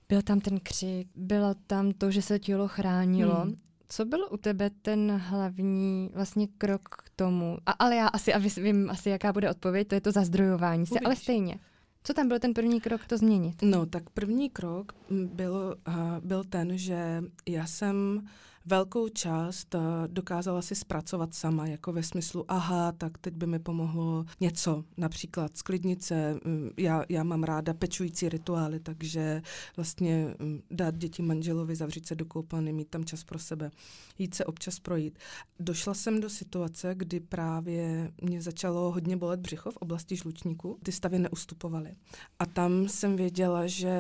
byl 0.09 0.23
tam 0.23 0.41
ten 0.41 0.61
křik, 0.61 1.09
bylo 1.15 1.55
tam 1.67 1.93
to, 1.93 2.11
že 2.11 2.23
se 2.23 2.39
tělo 2.39 2.69
chránilo. 2.69 3.45
Mm. 3.45 3.57
Co 3.95 4.05
byl 4.05 4.29
u 4.31 4.37
tebe 4.37 4.71
ten 4.83 5.11
hlavní 5.11 6.11
vlastně 6.15 6.47
krok 6.59 6.89
k 6.89 7.11
tomu? 7.17 7.59
A, 7.67 7.71
ale 7.71 7.97
já 7.97 8.07
asi 8.07 8.35
a 8.35 8.39
vím 8.39 8.91
asi, 8.91 9.11
jaká 9.11 9.33
bude 9.33 9.51
odpověď, 9.51 9.89
to 9.89 9.95
je 9.95 10.01
to 10.01 10.13
zazdrojování 10.13 10.87
se, 10.87 11.01
ale 11.05 11.17
stejně. 11.17 11.59
Co 12.05 12.15
tam 12.15 12.29
byl 12.29 12.39
ten 12.39 12.55
první 12.55 12.81
krok 12.81 13.07
to 13.07 13.19
změnit? 13.19 13.63
No, 13.63 13.87
tak 13.87 14.11
první 14.11 14.51
krok 14.51 14.93
byl, 15.11 15.77
uh, 15.89 15.95
byl 16.21 16.45
ten, 16.45 16.79
že 16.79 17.23
já 17.49 17.67
jsem 17.67 18.27
velkou 18.67 19.09
část 19.09 19.75
uh, 19.75 19.81
dokázala 20.07 20.63
si 20.63 20.75
zpracovat 20.75 21.35
sama, 21.35 21.67
jako 21.67 21.93
ve 21.93 22.03
smyslu, 22.03 22.45
aha, 22.49 22.93
tak 22.93 23.19
teď 23.19 23.35
by 23.35 23.47
mi 23.47 23.59
pomohlo 23.59 24.25
něco, 24.41 24.85
například 24.97 25.57
sklidnice, 25.57 26.35
mm, 26.45 26.71
já, 26.79 27.05
já 27.09 27.23
mám 27.23 27.43
ráda 27.43 27.75
pečující 27.75 28.29
rituály, 28.29 28.81
takže 28.81 29.43
vlastně 29.77 30.35
mm, 30.39 30.63
dát 30.71 30.97
děti 30.97 31.23
manželovi, 31.23 31.77
zavřít 31.77 32.07
se 32.07 32.15
do 32.15 32.25
koupelny, 32.25 32.73
mít 32.73 32.89
tam 32.89 33.05
čas 33.05 33.25
pro 33.25 33.39
sebe, 33.39 33.71
jít 34.19 34.35
se 34.35 34.45
občas 34.45 34.79
projít. 34.79 35.19
Došla 35.61 35.95
jsem 35.95 36.21
do 36.21 36.31
situace, 36.31 36.95
kdy 36.95 37.21
právě 37.21 38.13
mě 38.23 38.43
začalo 38.43 38.93
hodně 38.93 39.17
bolet 39.17 39.41
břicho 39.41 39.71
v 39.71 39.77
oblasti 39.77 40.17
žlučníku, 40.17 40.79
ty 40.83 40.93
stavy 40.93 41.19
neustupovaly. 41.19 41.93
A 42.39 42.47
tam 42.47 42.89
jsem 42.89 43.17
věděla, 43.17 43.67
že 43.67 43.95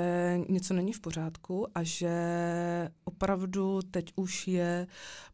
něco 0.48 0.74
není 0.74 0.92
v 0.92 1.00
pořádku 1.00 1.66
a 1.74 1.82
že 1.82 2.12
opravdu 3.04 3.80
teď 3.90 4.12
už 4.16 4.48
je 4.52 4.86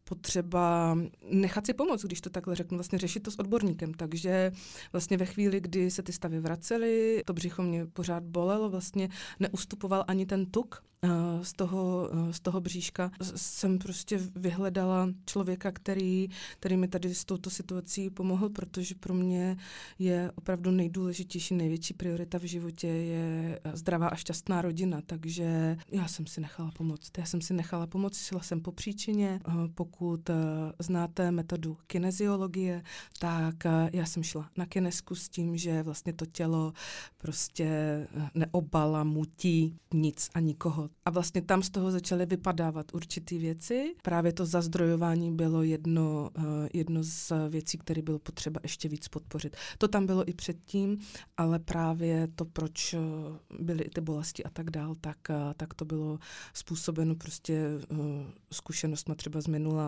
potřeba 0.09 0.99
nechat 1.31 1.67
si 1.67 1.75
pomoct, 1.75 2.05
když 2.05 2.21
to 2.21 2.31
takhle 2.31 2.55
řeknu, 2.55 2.79
vlastně 2.79 2.99
řešit 2.99 3.21
to 3.21 3.31
s 3.31 3.39
odborníkem. 3.39 3.95
Takže 3.95 4.53
vlastně 4.93 5.17
ve 5.17 5.27
chvíli, 5.27 5.61
kdy 5.61 5.91
se 5.91 6.03
ty 6.03 6.13
stavy 6.13 6.41
vracely, 6.41 7.23
to 7.27 7.33
břicho 7.33 7.63
mě 7.63 7.87
pořád 7.87 8.23
bolelo, 8.23 8.71
vlastně 8.71 9.09
neustupoval 9.41 10.05
ani 10.09 10.27
ten 10.27 10.47
tuk, 10.47 10.83
Eh, 11.03 11.45
z 11.45 11.53
toho, 11.53 12.11
eh, 12.13 12.33
z 12.33 12.41
toho 12.41 12.61
bříška 12.61 13.11
jsem 13.37 13.79
prostě 13.79 14.19
vyhledala 14.37 15.09
člověka, 15.27 15.73
který, 15.73 16.29
který 16.61 16.77
mi 16.77 16.89
tady 16.89 17.15
s 17.15 17.25
touto 17.25 17.51
situací 17.51 18.11
pomohl, 18.11 18.49
protože 18.49 18.95
pro 18.95 19.15
mě 19.15 19.57
je 19.99 20.31
opravdu 20.35 20.71
nejdůležitější, 20.71 21.55
největší 21.55 21.95
priorita 21.95 22.39
v 22.39 22.43
životě 22.43 22.87
je 22.87 23.61
zdravá 23.73 24.09
a 24.09 24.15
šťastná 24.15 24.63
rodina, 24.63 25.01
takže 25.07 25.77
já 25.93 26.09
jsem 26.09 26.27
si 26.27 26.41
nechala 26.41 26.71
pomoct. 26.71 27.19
Já 27.19 27.25
jsem 27.25 27.41
si 27.41 27.55
nechala 27.55 27.87
pomoct, 27.87 28.19
šla 28.19 28.41
jsem 28.41 28.61
po 28.61 28.73
příčině. 28.73 29.41
Eh, 29.49 29.53
pokud 29.99 30.31
znáte 30.79 31.31
metodu 31.31 31.77
kineziologie, 31.87 32.83
tak 33.19 33.55
já 33.93 34.07
jsem 34.07 34.23
šla 34.23 34.51
na 34.57 34.67
kinesku 34.67 35.15
s 35.15 35.29
tím, 35.29 35.57
že 35.57 35.83
vlastně 35.83 36.13
to 36.13 36.27
tělo 36.27 36.73
prostě 37.19 37.69
neobala, 38.35 39.05
mutí 39.05 39.77
nic 39.95 40.31
a 40.35 40.41
nikoho 40.41 40.91
a 41.05 41.11
vlastně 41.11 41.43
tam 41.43 41.63
z 41.63 41.71
toho 41.71 41.91
začaly 41.91 42.27
vypadávat 42.27 42.95
určité 42.95 43.39
věci. 43.39 43.95
Právě 44.03 44.33
to 44.33 44.47
zazdrojování 44.47 45.33
bylo 45.33 45.63
jedno, 45.63 46.31
jedno 46.73 47.03
z 47.03 47.33
věcí, 47.49 47.79
které 47.79 48.03
bylo 48.03 48.19
potřeba 48.19 48.61
ještě 48.63 48.89
víc 48.89 49.09
podpořit. 49.09 49.57
To 49.79 49.89
tam 49.89 50.07
bylo 50.07 50.29
i 50.29 50.33
předtím, 50.33 50.99
ale 51.37 51.59
právě 51.59 52.29
to, 52.35 52.45
proč 52.45 52.95
byly 53.61 53.85
i 53.85 53.91
ty 53.91 54.01
bolesti 54.01 54.45
a 54.45 54.51
tak 54.51 54.71
dál, 54.71 54.95
tak, 55.01 55.19
tak 55.57 55.75
to 55.75 55.85
bylo 55.85 56.19
způsobeno 56.55 57.15
prostě 57.15 57.65
zkušenostma 58.53 59.15
třeba 59.15 59.41
z 59.41 59.47
minula, 59.47 59.88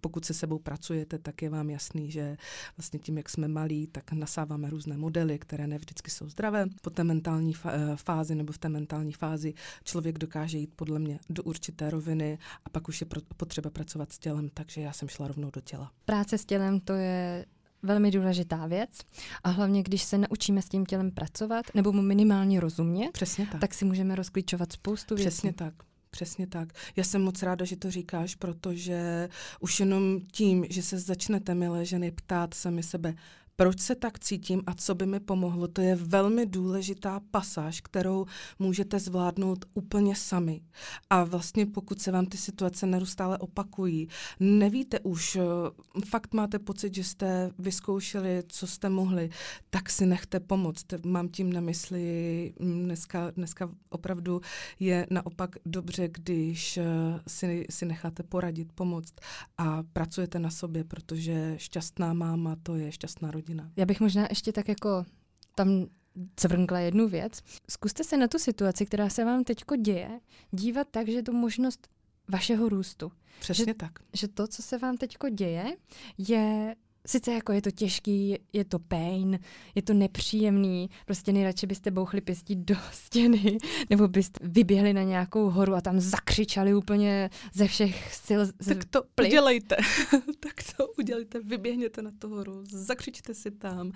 pokud 0.00 0.24
se 0.24 0.34
sebou 0.34 0.58
pracujete, 0.58 1.18
tak 1.18 1.42
je 1.42 1.50
vám 1.50 1.70
jasný, 1.70 2.10
že 2.10 2.36
vlastně 2.76 2.98
tím, 2.98 3.16
jak 3.16 3.28
jsme 3.28 3.48
malí, 3.48 3.86
tak 3.86 4.12
nasáváme 4.12 4.70
různé 4.70 4.96
modely, 4.96 5.38
které 5.38 5.66
ne 5.66 5.78
vždycky 5.78 6.10
jsou 6.10 6.28
zdravé. 6.28 6.66
Po 6.82 6.90
té 6.90 7.04
mentální 7.04 7.52
eh, 7.64 7.96
fázi 7.96 8.34
nebo 8.34 8.52
v 8.52 8.58
té 8.58 8.68
mentální 8.68 9.12
fázi 9.12 9.54
člověk 9.84 10.18
dokáže 10.18 10.58
jít 10.58 10.72
podle 10.76 10.98
mě 10.98 11.18
do 11.30 11.42
určité 11.42 11.90
roviny 11.90 12.38
a 12.64 12.70
pak 12.70 12.88
už 12.88 13.00
je 13.00 13.06
potřeba 13.36 13.70
pracovat 13.70 14.12
s 14.12 14.18
tělem, 14.18 14.48
takže 14.54 14.80
já 14.80 14.92
jsem 14.92 15.08
šla 15.08 15.28
rovnou 15.28 15.50
do 15.50 15.60
těla. 15.60 15.92
Práce 16.04 16.38
s 16.38 16.44
tělem 16.46 16.80
to 16.80 16.92
je 16.92 17.46
velmi 17.82 18.10
důležitá 18.10 18.66
věc 18.66 18.90
a 19.44 19.48
hlavně, 19.50 19.82
když 19.82 20.02
se 20.02 20.18
naučíme 20.18 20.62
s 20.62 20.68
tím 20.68 20.86
tělem 20.86 21.10
pracovat 21.10 21.66
nebo 21.74 21.92
mu 21.92 22.02
minimálně 22.02 22.60
rozumět, 22.60 23.12
Přesně 23.12 23.46
tak. 23.46 23.60
tak 23.60 23.74
si 23.74 23.84
můžeme 23.84 24.14
rozklíčovat 24.14 24.72
spoustu 24.72 25.14
věcí. 25.14 25.28
Přesně 25.28 25.52
tak. 25.52 25.74
Přesně 26.10 26.46
tak. 26.46 26.68
Já 26.96 27.04
jsem 27.04 27.22
moc 27.22 27.42
ráda, 27.42 27.64
že 27.64 27.76
to 27.76 27.90
říkáš, 27.90 28.34
protože 28.34 29.28
už 29.60 29.80
jenom 29.80 30.20
tím, 30.20 30.64
že 30.70 30.82
se 30.82 30.98
začnete, 30.98 31.54
milé 31.54 31.84
ženy, 31.84 32.10
ptát 32.10 32.54
sami 32.54 32.82
sebe, 32.82 33.14
proč 33.60 33.80
se 33.80 33.94
tak 33.94 34.18
cítím 34.18 34.62
a 34.66 34.74
co 34.74 34.94
by 34.94 35.06
mi 35.06 35.20
pomohlo. 35.20 35.68
To 35.68 35.80
je 35.80 35.96
velmi 35.96 36.46
důležitá 36.46 37.20
pasáž, 37.30 37.80
kterou 37.80 38.26
můžete 38.58 38.98
zvládnout 38.98 39.64
úplně 39.74 40.16
sami. 40.16 40.60
A 41.10 41.24
vlastně 41.24 41.66
pokud 41.66 42.00
se 42.00 42.12
vám 42.12 42.26
ty 42.26 42.36
situace 42.36 42.86
neustále 42.86 43.38
opakují, 43.38 44.08
nevíte 44.40 45.00
už, 45.00 45.36
eh, 45.36 45.42
fakt 46.06 46.34
máte 46.34 46.58
pocit, 46.58 46.94
že 46.94 47.04
jste 47.04 47.50
vyzkoušeli, 47.58 48.42
co 48.48 48.66
jste 48.66 48.88
mohli, 48.88 49.30
tak 49.70 49.90
si 49.90 50.06
nechte 50.06 50.40
pomoct. 50.40 50.86
Mám 51.06 51.28
tím 51.28 51.52
na 51.52 51.60
mysli, 51.60 52.52
dneska, 52.60 53.30
dneska 53.30 53.70
opravdu 53.90 54.40
je 54.78 55.06
naopak 55.10 55.56
dobře, 55.66 56.08
když 56.08 56.76
eh, 56.76 56.84
si, 57.28 57.66
si 57.70 57.86
necháte 57.86 58.22
poradit, 58.22 58.72
pomoct 58.72 59.14
a 59.58 59.82
pracujete 59.92 60.38
na 60.38 60.50
sobě, 60.50 60.84
protože 60.84 61.54
šťastná 61.56 62.12
máma 62.12 62.56
to 62.62 62.74
je 62.74 62.92
šťastná 62.92 63.30
rodina 63.30 63.49
rodina. 63.50 63.72
Já 63.76 63.86
bych 63.86 64.00
možná 64.00 64.26
ještě 64.30 64.52
tak 64.52 64.68
jako 64.68 65.04
tam 65.54 65.86
cvrnkla 66.36 66.78
jednu 66.78 67.08
věc. 67.08 67.40
Zkuste 67.70 68.04
se 68.04 68.16
na 68.16 68.28
tu 68.28 68.38
situaci, 68.38 68.86
která 68.86 69.08
se 69.08 69.24
vám 69.24 69.44
teďko 69.44 69.76
děje, 69.76 70.20
dívat 70.50 70.86
tak, 70.90 71.06
že 71.06 71.12
je 71.12 71.22
to 71.22 71.32
možnost 71.32 71.88
vašeho 72.28 72.68
růstu. 72.68 73.12
Přesně 73.40 73.64
že, 73.64 73.74
tak. 73.74 73.92
Že 74.12 74.28
to, 74.28 74.46
co 74.46 74.62
se 74.62 74.78
vám 74.78 74.96
teďko 74.96 75.28
děje, 75.28 75.76
je 76.18 76.76
sice 77.06 77.32
jako 77.32 77.52
je 77.52 77.62
to 77.62 77.70
těžký, 77.70 78.38
je 78.52 78.64
to 78.64 78.78
pain, 78.78 79.38
je 79.74 79.82
to 79.82 79.94
nepříjemný, 79.94 80.90
prostě 81.06 81.32
nejradši 81.32 81.66
byste 81.66 81.90
bouchli 81.90 82.20
pěstí 82.20 82.56
do 82.56 82.74
stěny, 82.92 83.58
nebo 83.90 84.08
byste 84.08 84.38
vyběhli 84.42 84.92
na 84.92 85.02
nějakou 85.02 85.50
horu 85.50 85.74
a 85.74 85.80
tam 85.80 86.00
zakřičali 86.00 86.74
úplně 86.74 87.30
ze 87.52 87.66
všech 87.66 88.14
sil. 88.24 88.40
Tak 88.68 88.84
to 88.84 89.02
plic. 89.14 89.28
udělejte, 89.28 89.76
tak 90.40 90.54
to 90.76 90.88
udělejte, 90.98 91.40
vyběhněte 91.40 92.02
na 92.02 92.10
tu 92.18 92.28
horu, 92.28 92.64
zakřičte 92.70 93.34
si 93.34 93.50
tam, 93.50 93.92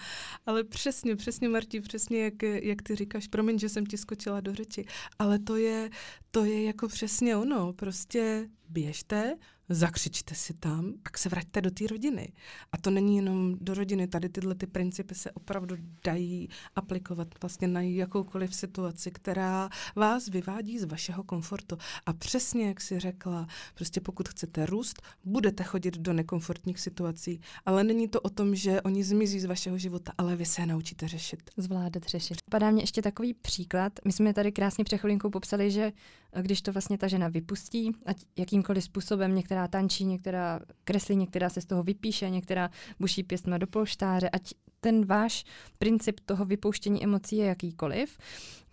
ale 0.47 0.65
přesně, 0.65 1.17
přesně 1.17 1.49
Martí, 1.49 1.81
přesně 1.81 2.25
jak, 2.25 2.43
jak 2.43 2.83
ty 2.83 2.97
říkáš, 2.97 3.29
promiň, 3.29 3.59
že 3.59 3.69
jsem 3.69 3.87
ti 3.87 3.99
skočila 3.99 4.41
do 4.41 4.55
řeči, 4.55 4.85
ale 5.19 5.39
to 5.39 5.57
je, 5.57 5.91
to 6.31 6.45
je 6.45 6.65
jako 6.65 6.89
přesně 6.89 7.37
ono, 7.37 7.73
prostě 7.73 8.49
běžte, 8.75 9.37
zakřičte 9.69 10.35
si 10.35 10.55
tam, 10.55 10.93
pak 11.03 11.19
se 11.19 11.29
vraťte 11.29 11.61
do 11.61 11.71
té 11.71 11.87
rodiny. 11.87 12.33
A 12.73 12.79
to 12.79 12.91
není 12.91 13.17
jenom 13.17 13.55
do 13.61 13.75
rodiny, 13.75 14.09
tady 14.09 14.29
tyhle 14.29 14.55
ty 14.55 14.67
principy 14.67 15.15
se 15.15 15.31
opravdu 15.31 15.77
dají 16.05 16.49
aplikovat 16.77 17.29
vlastně 17.43 17.69
na 17.69 17.81
jakoukoliv 17.81 18.55
situaci, 18.55 19.11
která 19.11 19.69
vás 19.97 20.29
vyvádí 20.29 20.79
z 20.79 20.85
vašeho 20.85 21.23
komfortu. 21.25 21.79
A 22.07 22.13
přesně, 22.13 22.67
jak 22.67 22.81
si 22.81 23.01
řekla, 23.01 23.47
prostě 23.75 24.01
pokud 24.01 24.29
chcete 24.29 24.67
růst, 24.67 25.03
budete 25.25 25.65
chodit 25.65 25.99
do 25.99 26.13
nekomfortních 26.13 26.81
situací, 26.81 27.41
ale 27.67 27.85
není 27.85 28.09
to 28.09 28.21
o 28.21 28.31
tom, 28.31 28.55
že 28.55 28.83
oni 28.83 29.05
zmizí 29.05 29.41
z 29.41 29.45
vašeho 29.45 29.79
života, 29.79 30.13
ale 30.19 30.37
vy 30.37 30.47
se 30.47 30.63
je 30.63 30.67
naučíte 30.67 31.09
řešit. 31.09 31.51
Zvládat 31.57 32.03
řešit. 32.03 32.39
Padá 32.51 32.71
mě 32.71 32.83
ještě 32.83 33.03
takový 33.03 33.35
příklad. 33.35 33.93
My 34.05 34.13
jsme 34.13 34.35
tady 34.35 34.53
krásně 34.53 34.85
přecholinkou 34.85 35.31
popsali, 35.31 35.71
že 35.71 35.93
když 36.43 36.63
to 36.63 36.73
vlastně 36.73 36.99
ta 36.99 37.09
žena 37.09 37.29
vypustí, 37.29 37.93
ať 38.07 38.17
jakýmkoliv 38.39 38.85
způsobem, 38.85 39.35
některá 39.35 39.69
tančí, 39.69 40.05
některá 40.05 40.61
kreslí, 40.85 41.17
některá 41.17 41.49
se 41.49 41.61
z 41.61 41.67
toho 41.67 41.83
vypíše, 41.83 42.31
některá 42.31 42.71
buší 43.01 43.23
pěstma 43.23 43.59
do 43.59 43.67
polštáře, 43.67 44.29
ať 44.31 44.55
ten 44.81 45.07
váš 45.07 45.45
princip 45.79 46.21
toho 46.21 46.45
vypouštění 46.45 47.05
emocí 47.05 47.37
je 47.37 47.47
jakýkoliv, 47.47 48.19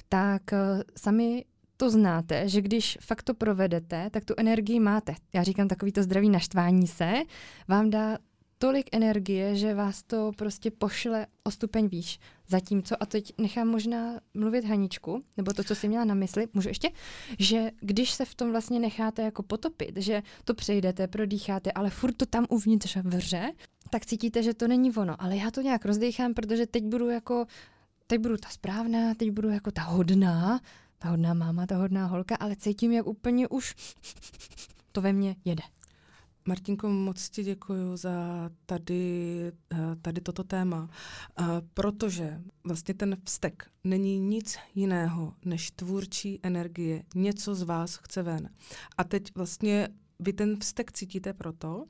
tak 0.10 0.54
eh, 0.54 0.84
sami 0.98 1.46
to 1.78 1.90
znáte, 1.90 2.50
že 2.50 2.62
když 2.62 2.98
fakt 3.02 3.24
to 3.24 3.34
provedete, 3.34 4.10
tak 4.10 4.26
tu 4.26 4.34
energii 4.38 4.80
máte. 4.80 5.16
Já 5.34 5.44
říkám 5.44 5.68
takový 5.68 5.92
to 5.92 6.04
zdravý 6.04 6.30
naštvání 6.30 6.88
se, 6.88 7.14
vám 7.68 7.90
dá 7.90 8.18
tolik 8.62 8.90
energie, 8.92 9.56
že 9.56 9.74
vás 9.74 10.04
to 10.04 10.32
prostě 10.38 10.72
pošle 10.72 11.28
o 11.44 11.52
stupeň 11.52 11.88
výš. 11.88 12.20
Zatímco, 12.48 13.04
a 13.04 13.06
teď 13.06 13.34
nechám 13.38 13.68
možná 13.68 14.20
mluvit 14.34 14.66
Haničku, 14.66 15.24
nebo 15.38 15.54
to, 15.54 15.64
co 15.64 15.76
jsi 15.76 15.88
měla 15.88 16.06
na 16.06 16.14
mysli, 16.14 16.48
můžu 16.54 16.68
ještě, 16.68 16.92
že 17.40 17.72
když 17.80 18.12
se 18.12 18.26
v 18.26 18.36
tom 18.36 18.52
vlastně 18.52 18.80
necháte 18.80 19.22
jako 19.22 19.44
potopit, 19.44 19.98
že 19.98 20.24
to 20.46 20.54
přejdete, 20.54 21.08
prodýcháte, 21.08 21.72
ale 21.72 21.90
furt 21.90 22.14
to 22.14 22.26
tam 22.26 22.46
uvnitř 22.50 22.96
vře, 22.96 23.52
tak 23.90 24.06
cítíte, 24.06 24.44
že 24.44 24.54
to 24.54 24.68
není 24.68 24.96
ono. 24.96 25.22
Ale 25.22 25.38
já 25.38 25.52
to 25.52 25.62
nějak 25.62 25.86
rozdechám, 25.86 26.34
protože 26.34 26.66
teď 26.66 26.84
budu 26.84 27.10
jako, 27.10 27.46
teď 28.08 28.20
budu 28.20 28.38
ta 28.38 28.50
správná, 28.50 29.14
teď 29.16 29.32
budu 29.32 29.50
jako 29.50 29.72
ta 29.72 29.82
hodná, 29.82 30.60
ta 30.98 31.10
hodná 31.10 31.34
máma, 31.34 31.66
ta 31.66 31.78
hodná 31.78 32.06
holka, 32.06 32.36
ale 32.36 32.56
cítím, 32.56 32.92
jak 32.92 33.08
úplně 33.08 33.48
už 33.48 33.76
to 34.92 35.02
ve 35.02 35.14
mně 35.14 35.36
jede. 35.46 35.64
Martinko, 36.46 36.90
moc 36.90 37.30
ti 37.30 37.44
děkuji 37.44 37.98
za 37.98 38.12
tady, 38.66 39.52
eh, 39.72 39.78
tady 40.02 40.22
toto 40.22 40.44
téma, 40.44 40.90
eh, 41.40 41.44
protože 41.74 42.42
vlastně 42.64 42.94
ten 42.94 43.18
vztek 43.24 43.72
není 43.84 44.20
nic 44.20 44.58
jiného 44.76 45.34
než 45.46 45.72
tvůrčí 45.72 46.40
energie. 46.44 47.04
Něco 47.16 47.56
z 47.56 47.64
vás 47.64 47.96
chce 47.96 48.24
ven. 48.24 48.50
A 48.98 49.04
teď 49.04 49.36
vlastně 49.36 49.88
vy 50.22 50.34
ten 50.34 50.60
vztek 50.60 50.92
cítíte 50.92 51.34
proto, 51.34 51.86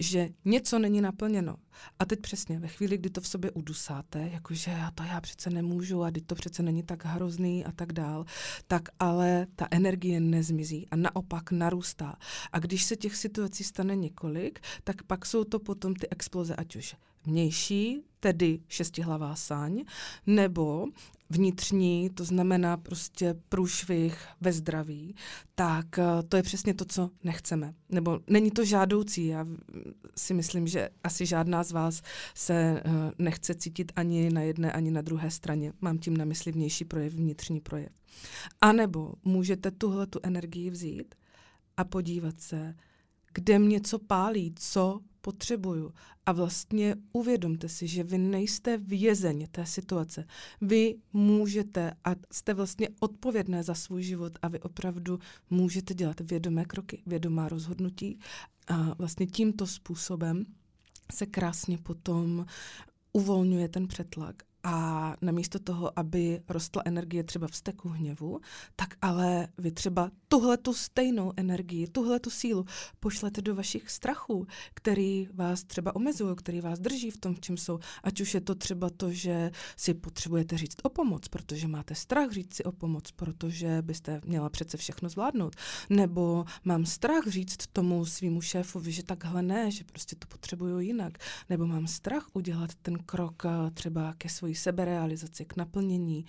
že 0.00 0.28
něco 0.44 0.78
není 0.78 1.00
naplněno. 1.00 1.56
A 1.98 2.04
teď 2.04 2.20
přesně, 2.20 2.58
ve 2.58 2.68
chvíli, 2.68 2.98
kdy 2.98 3.10
to 3.10 3.20
v 3.20 3.28
sobě 3.28 3.50
udusáte, 3.50 4.30
jakože 4.32 4.70
já 4.70 4.90
to 4.90 5.02
já 5.02 5.20
přece 5.20 5.50
nemůžu 5.50 6.02
a 6.04 6.10
to 6.26 6.34
přece 6.34 6.62
není 6.62 6.82
tak 6.82 7.04
hrozný 7.04 7.64
a 7.64 7.72
tak 7.72 7.92
dál, 7.92 8.24
tak 8.66 8.88
ale 8.98 9.46
ta 9.56 9.68
energie 9.70 10.20
nezmizí 10.20 10.88
a 10.90 10.96
naopak 10.96 11.50
narůstá. 11.50 12.16
A 12.52 12.58
když 12.58 12.84
se 12.84 12.96
těch 12.96 13.16
situací 13.16 13.64
stane 13.64 13.96
několik, 13.96 14.60
tak 14.84 15.02
pak 15.02 15.26
jsou 15.26 15.44
to 15.44 15.58
potom 15.58 15.94
ty 15.94 16.08
exploze, 16.08 16.56
ať 16.56 16.76
už 16.76 16.96
vnější, 17.26 18.02
tedy 18.20 18.60
šestihlavá 18.68 19.34
saň, 19.34 19.84
nebo 20.26 20.86
vnitřní, 21.30 22.10
to 22.10 22.24
znamená 22.24 22.76
prostě 22.76 23.34
průšvih 23.48 24.26
ve 24.40 24.52
zdraví, 24.52 25.14
tak 25.54 25.98
eh, 25.98 26.22
to 26.28 26.36
je 26.36 26.42
přesně 26.42 26.74
to, 26.74 26.84
co 26.84 27.10
nechceme. 27.24 27.74
Nebo 27.88 28.20
není 28.26 28.50
to 28.50 28.64
žádoucí. 28.64 29.26
Já 29.26 29.46
si 30.16 30.34
myslím, 30.34 30.66
že 30.66 30.88
asi 31.04 31.26
žádná 31.26 31.64
z 31.64 31.72
vás 31.72 32.02
se 32.34 32.54
eh, 32.54 32.82
nechce 33.18 33.54
cítit 33.54 33.92
ani 33.96 34.30
na 34.30 34.40
jedné, 34.40 34.72
ani 34.72 34.90
na 34.90 35.02
druhé 35.02 35.30
straně. 35.30 35.72
Mám 35.80 35.98
tím 35.98 36.16
na 36.16 36.24
mysli 36.24 36.52
vnější 36.52 36.84
projev, 36.84 37.12
vnitřní 37.12 37.60
projev. 37.60 37.92
A 38.60 38.72
nebo 38.72 39.12
můžete 39.24 39.70
tuhle 39.70 40.06
tu 40.06 40.20
energii 40.22 40.70
vzít 40.70 41.14
a 41.76 41.84
podívat 41.84 42.40
se, 42.40 42.74
kde 43.32 43.58
mě 43.58 43.80
co 43.80 43.98
pálí, 43.98 44.54
co 44.58 45.00
potřebuju. 45.26 45.92
A 46.26 46.32
vlastně 46.32 46.96
uvědomte 47.12 47.68
si, 47.68 47.86
že 47.86 48.04
vy 48.04 48.18
nejste 48.18 48.78
vězeň 48.78 49.46
té 49.50 49.66
situace. 49.66 50.26
Vy 50.60 50.94
můžete 51.12 51.92
a 52.04 52.10
jste 52.32 52.54
vlastně 52.54 52.88
odpovědné 53.00 53.62
za 53.62 53.74
svůj 53.74 54.02
život 54.02 54.38
a 54.42 54.48
vy 54.48 54.60
opravdu 54.60 55.18
můžete 55.50 55.94
dělat 55.94 56.20
vědomé 56.20 56.64
kroky, 56.64 57.02
vědomá 57.06 57.48
rozhodnutí. 57.48 58.18
A 58.68 58.94
vlastně 58.98 59.26
tímto 59.26 59.66
způsobem 59.66 60.46
se 61.12 61.26
krásně 61.26 61.78
potom 61.78 62.46
uvolňuje 63.12 63.68
ten 63.68 63.88
přetlak 63.88 64.42
a 64.66 65.14
namísto 65.22 65.58
toho, 65.58 65.98
aby 65.98 66.40
rostla 66.48 66.82
energie 66.84 67.24
třeba 67.24 67.48
v 67.48 67.56
steku 67.56 67.88
hněvu, 67.88 68.40
tak 68.76 68.94
ale 69.02 69.48
vy 69.58 69.70
třeba 69.70 70.10
tuhle 70.28 70.56
tu 70.56 70.74
stejnou 70.74 71.32
energii, 71.36 71.86
tuhle 71.86 72.20
tu 72.20 72.30
sílu 72.30 72.64
pošlete 73.00 73.42
do 73.42 73.54
vašich 73.54 73.90
strachů, 73.90 74.46
který 74.74 75.28
vás 75.34 75.64
třeba 75.64 75.96
omezují, 75.96 76.36
který 76.36 76.60
vás 76.60 76.78
drží 76.78 77.10
v 77.10 77.16
tom, 77.16 77.34
v 77.34 77.40
čem 77.40 77.56
jsou. 77.56 77.78
Ať 78.02 78.20
už 78.20 78.34
je 78.34 78.40
to 78.40 78.54
třeba 78.54 78.90
to, 78.90 79.12
že 79.12 79.50
si 79.76 79.94
potřebujete 79.94 80.58
říct 80.58 80.76
o 80.82 80.88
pomoc, 80.88 81.28
protože 81.28 81.68
máte 81.68 81.94
strach 81.94 82.30
říct 82.30 82.54
si 82.54 82.64
o 82.64 82.72
pomoc, 82.72 83.10
protože 83.10 83.82
byste 83.82 84.20
měla 84.24 84.48
přece 84.48 84.76
všechno 84.76 85.08
zvládnout. 85.08 85.56
Nebo 85.90 86.44
mám 86.64 86.86
strach 86.86 87.26
říct 87.26 87.66
tomu 87.72 88.04
svýmu 88.04 88.40
šéfovi, 88.40 88.92
že 88.92 89.02
takhle 89.02 89.42
ne, 89.42 89.70
že 89.70 89.84
prostě 89.84 90.16
to 90.16 90.26
potřebuju 90.26 90.78
jinak. 90.78 91.18
Nebo 91.50 91.66
mám 91.66 91.86
strach 91.86 92.26
udělat 92.32 92.70
ten 92.82 92.98
krok 92.98 93.42
eh, 93.44 93.70
třeba 93.70 94.14
ke 94.18 94.28
svojí 94.28 94.55
seberealizaci, 94.56 95.44
k 95.44 95.56
naplnění. 95.56 96.24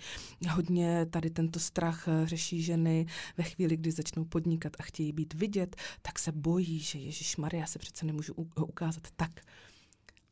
Hodně 0.50 1.06
tady 1.06 1.30
tento 1.30 1.60
strach 1.60 2.08
eh, 2.08 2.26
řeší 2.26 2.62
ženy 2.62 3.06
ve 3.36 3.44
chvíli, 3.44 3.76
kdy 3.76 3.92
začnou 3.92 4.24
podnikat 4.24 4.72
a 4.78 4.82
chtějí 4.82 5.12
být 5.12 5.34
vidět, 5.34 5.76
tak 6.02 6.18
se 6.18 6.32
bojí, 6.32 6.78
že 6.78 6.98
Ježíš 6.98 7.36
Maria 7.36 7.66
se 7.66 7.78
přece 7.78 8.06
nemůžu 8.06 8.34
ukázat 8.56 9.08
tak. 9.16 9.40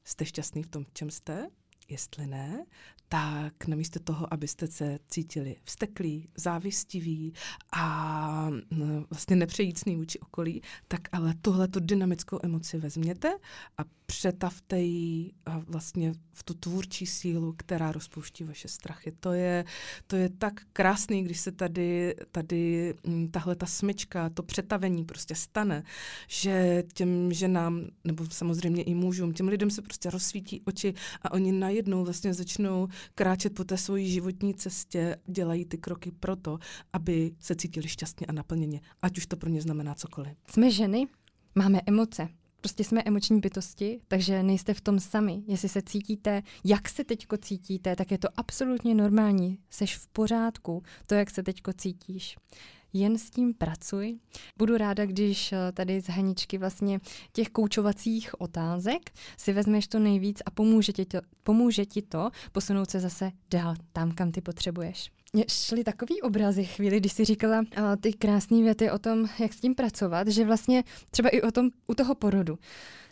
Jste 0.04 0.24
šťastný 0.24 0.62
v 0.62 0.68
tom, 0.68 0.84
čem 0.92 1.10
jste? 1.10 1.48
Jestli 1.88 2.26
ne, 2.26 2.64
tak 3.08 3.66
namísto 3.66 4.00
toho, 4.00 4.32
abyste 4.32 4.66
se 4.66 4.98
cítili 5.08 5.56
vsteklí, 5.64 6.28
závistiví 6.36 7.32
a 7.72 8.50
no, 8.70 9.04
vlastně 9.10 9.36
nepřejícný 9.36 9.96
vůči 9.96 10.20
okolí, 10.20 10.62
tak 10.88 11.00
ale 11.12 11.34
tuhle 11.42 11.68
tu 11.68 11.80
dynamickou 11.80 12.38
emoci 12.42 12.78
vezměte 12.78 13.38
a 13.78 13.82
přetavte 14.06 14.80
ji 14.80 15.32
vlastně 15.66 16.12
v 16.32 16.42
tu 16.42 16.54
tvůrčí 16.54 17.06
sílu, 17.06 17.54
která 17.58 17.92
rozpouští 17.92 18.44
vaše 18.44 18.68
strachy. 18.68 19.12
To 19.20 19.32
je, 19.32 19.64
to 20.06 20.16
je 20.16 20.28
tak 20.28 20.54
krásný, 20.72 21.22
když 21.22 21.40
se 21.40 21.52
tady, 21.52 22.14
tady 22.32 22.94
mm, 23.06 23.28
tahle 23.28 23.56
ta 23.56 23.66
smyčka, 23.66 24.30
to 24.30 24.42
přetavení 24.42 25.04
prostě 25.04 25.34
stane, 25.34 25.82
že 26.28 26.84
těm 26.94 27.32
ženám, 27.32 27.86
nebo 28.04 28.26
samozřejmě 28.26 28.82
i 28.82 28.94
mužům, 28.94 29.32
těm 29.32 29.48
lidem 29.48 29.70
se 29.70 29.82
prostě 29.82 30.10
rozsvítí 30.10 30.62
oči 30.64 30.94
a 31.22 31.32
oni 31.32 31.52
najednou 31.52 31.75
vlastně 31.84 32.34
začnou 32.34 32.88
kráčet 33.14 33.54
po 33.54 33.64
té 33.64 33.76
svojí 33.76 34.10
životní 34.10 34.54
cestě, 34.54 35.16
dělají 35.26 35.64
ty 35.64 35.78
kroky 35.78 36.12
proto, 36.20 36.58
aby 36.92 37.32
se 37.40 37.56
cítili 37.56 37.88
šťastně 37.88 38.26
a 38.26 38.32
naplněně, 38.32 38.80
ať 39.02 39.18
už 39.18 39.26
to 39.26 39.36
pro 39.36 39.50
ně 39.50 39.62
znamená 39.62 39.94
cokoliv. 39.94 40.32
Jsme 40.50 40.70
ženy, 40.70 41.06
máme 41.54 41.80
emoce. 41.86 42.28
Prostě 42.60 42.84
jsme 42.84 43.02
emoční 43.02 43.40
bytosti, 43.40 44.00
takže 44.08 44.42
nejste 44.42 44.74
v 44.74 44.80
tom 44.80 45.00
sami. 45.00 45.42
Jestli 45.46 45.68
se 45.68 45.82
cítíte, 45.82 46.42
jak 46.64 46.88
se 46.88 47.04
teďko 47.04 47.36
cítíte, 47.36 47.96
tak 47.96 48.10
je 48.10 48.18
to 48.18 48.28
absolutně 48.36 48.94
normální. 48.94 49.58
Seš 49.70 49.96
v 49.96 50.06
pořádku, 50.06 50.82
to, 51.06 51.14
jak 51.14 51.30
se 51.30 51.42
teďko 51.42 51.72
cítíš 51.72 52.36
jen 53.00 53.18
s 53.18 53.30
tím 53.30 53.54
pracuj. 53.54 54.18
Budu 54.58 54.76
ráda, 54.76 55.06
když 55.06 55.52
eh, 55.52 55.72
tady 55.72 56.00
z 56.00 56.08
Haničky 56.08 56.58
vlastně 56.58 57.00
těch 57.32 57.48
koučovacích 57.48 58.40
otázek 58.40 59.10
si 59.38 59.52
vezmeš 59.52 59.86
to 59.86 59.98
nejvíc 59.98 60.42
a 60.46 60.50
pomůže 60.50 60.92
ti 60.92 61.04
to, 61.04 61.18
pomůže 61.42 61.84
ti 61.84 62.02
to 62.02 62.30
posunout 62.52 62.90
se 62.90 63.00
zase 63.00 63.30
dál 63.50 63.74
tam, 63.92 64.12
kam 64.12 64.32
ty 64.32 64.40
potřebuješ. 64.40 65.10
Mně 65.32 65.44
šly 65.48 65.84
takový 65.84 66.22
obrazy 66.22 66.64
chvíli, 66.64 67.00
když 67.00 67.12
si 67.12 67.24
říkala 67.24 67.60
uh, 67.60 67.66
ty 68.00 68.12
krásné 68.12 68.62
věty 68.62 68.90
o 68.90 68.98
tom, 68.98 69.28
jak 69.38 69.52
s 69.52 69.60
tím 69.60 69.74
pracovat, 69.74 70.28
že 70.28 70.44
vlastně 70.44 70.84
třeba 71.10 71.28
i 71.28 71.42
o 71.42 71.50
tom, 71.50 71.68
u 71.86 71.94
toho 71.94 72.14
porodu. 72.14 72.58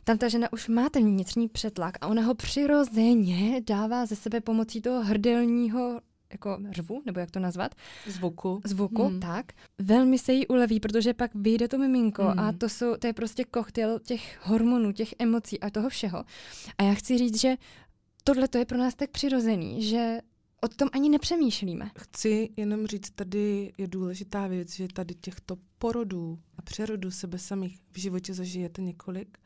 Tam 0.04 0.18
ta 0.18 0.28
žena 0.28 0.52
už 0.52 0.68
má 0.68 0.88
ten 0.88 1.06
vnitřní 1.06 1.48
přetlak 1.48 1.94
a 2.00 2.06
ona 2.06 2.22
ho 2.22 2.34
přirozeně 2.34 3.60
dává 3.66 4.06
ze 4.06 4.16
sebe 4.16 4.40
pomocí 4.40 4.80
toho 4.80 5.02
hrdelního 5.02 6.00
jako 6.34 6.58
řvu, 6.70 7.02
nebo 7.06 7.20
jak 7.20 7.30
to 7.30 7.40
nazvat? 7.40 7.74
Zvuku. 8.06 8.60
Zvuku, 8.64 9.04
hmm. 9.04 9.20
tak. 9.20 9.52
Velmi 9.78 10.18
se 10.18 10.32
jí 10.32 10.46
uleví, 10.46 10.80
protože 10.80 11.14
pak 11.14 11.30
vyjde 11.34 11.68
to 11.68 11.78
miminko 11.78 12.22
hmm. 12.22 12.38
a 12.38 12.52
to, 12.52 12.68
jsou, 12.68 12.96
to 12.96 13.06
je 13.06 13.12
prostě 13.12 13.44
koktejl 13.44 13.98
těch 13.98 14.38
hormonů, 14.42 14.92
těch 14.92 15.14
emocí 15.18 15.60
a 15.60 15.70
toho 15.70 15.88
všeho. 15.88 16.24
A 16.78 16.82
já 16.82 16.94
chci 16.94 17.18
říct, 17.18 17.40
že 17.40 17.56
tohle 18.24 18.48
to 18.48 18.58
je 18.58 18.64
pro 18.64 18.78
nás 18.78 18.94
tak 18.94 19.10
přirozený, 19.10 19.82
že 19.82 20.18
o 20.64 20.68
tom 20.68 20.88
ani 20.92 21.08
nepřemýšlíme. 21.08 21.90
Chci 21.98 22.50
jenom 22.56 22.86
říct, 22.86 23.10
tady 23.10 23.72
je 23.78 23.88
důležitá 23.88 24.46
věc, 24.46 24.74
že 24.74 24.88
tady 24.88 25.14
těchto 25.14 25.56
porodů 25.78 26.38
a 26.58 26.62
přerodů 26.62 27.10
sebe 27.10 27.38
samých 27.38 27.78
v 27.92 27.98
životě 27.98 28.34
zažijete 28.34 28.82
několik. 28.82 29.38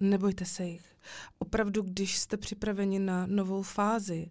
Nebojte 0.00 0.44
se 0.44 0.64
jich. 0.64 0.96
Opravdu, 1.38 1.82
když 1.82 2.18
jste 2.18 2.36
připraveni 2.36 2.98
na 2.98 3.26
novou 3.26 3.62
fázi 3.62 4.30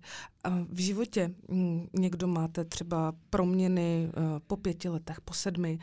v 0.69 0.79
životě, 0.79 1.35
mm, 1.47 1.87
někdo 1.93 2.27
máte 2.27 2.65
třeba 2.65 3.13
proměny 3.29 4.09
eh, 4.09 4.39
po 4.47 4.57
pěti 4.57 4.89
letech, 4.89 5.21
po 5.21 5.33
sedmi, 5.33 5.79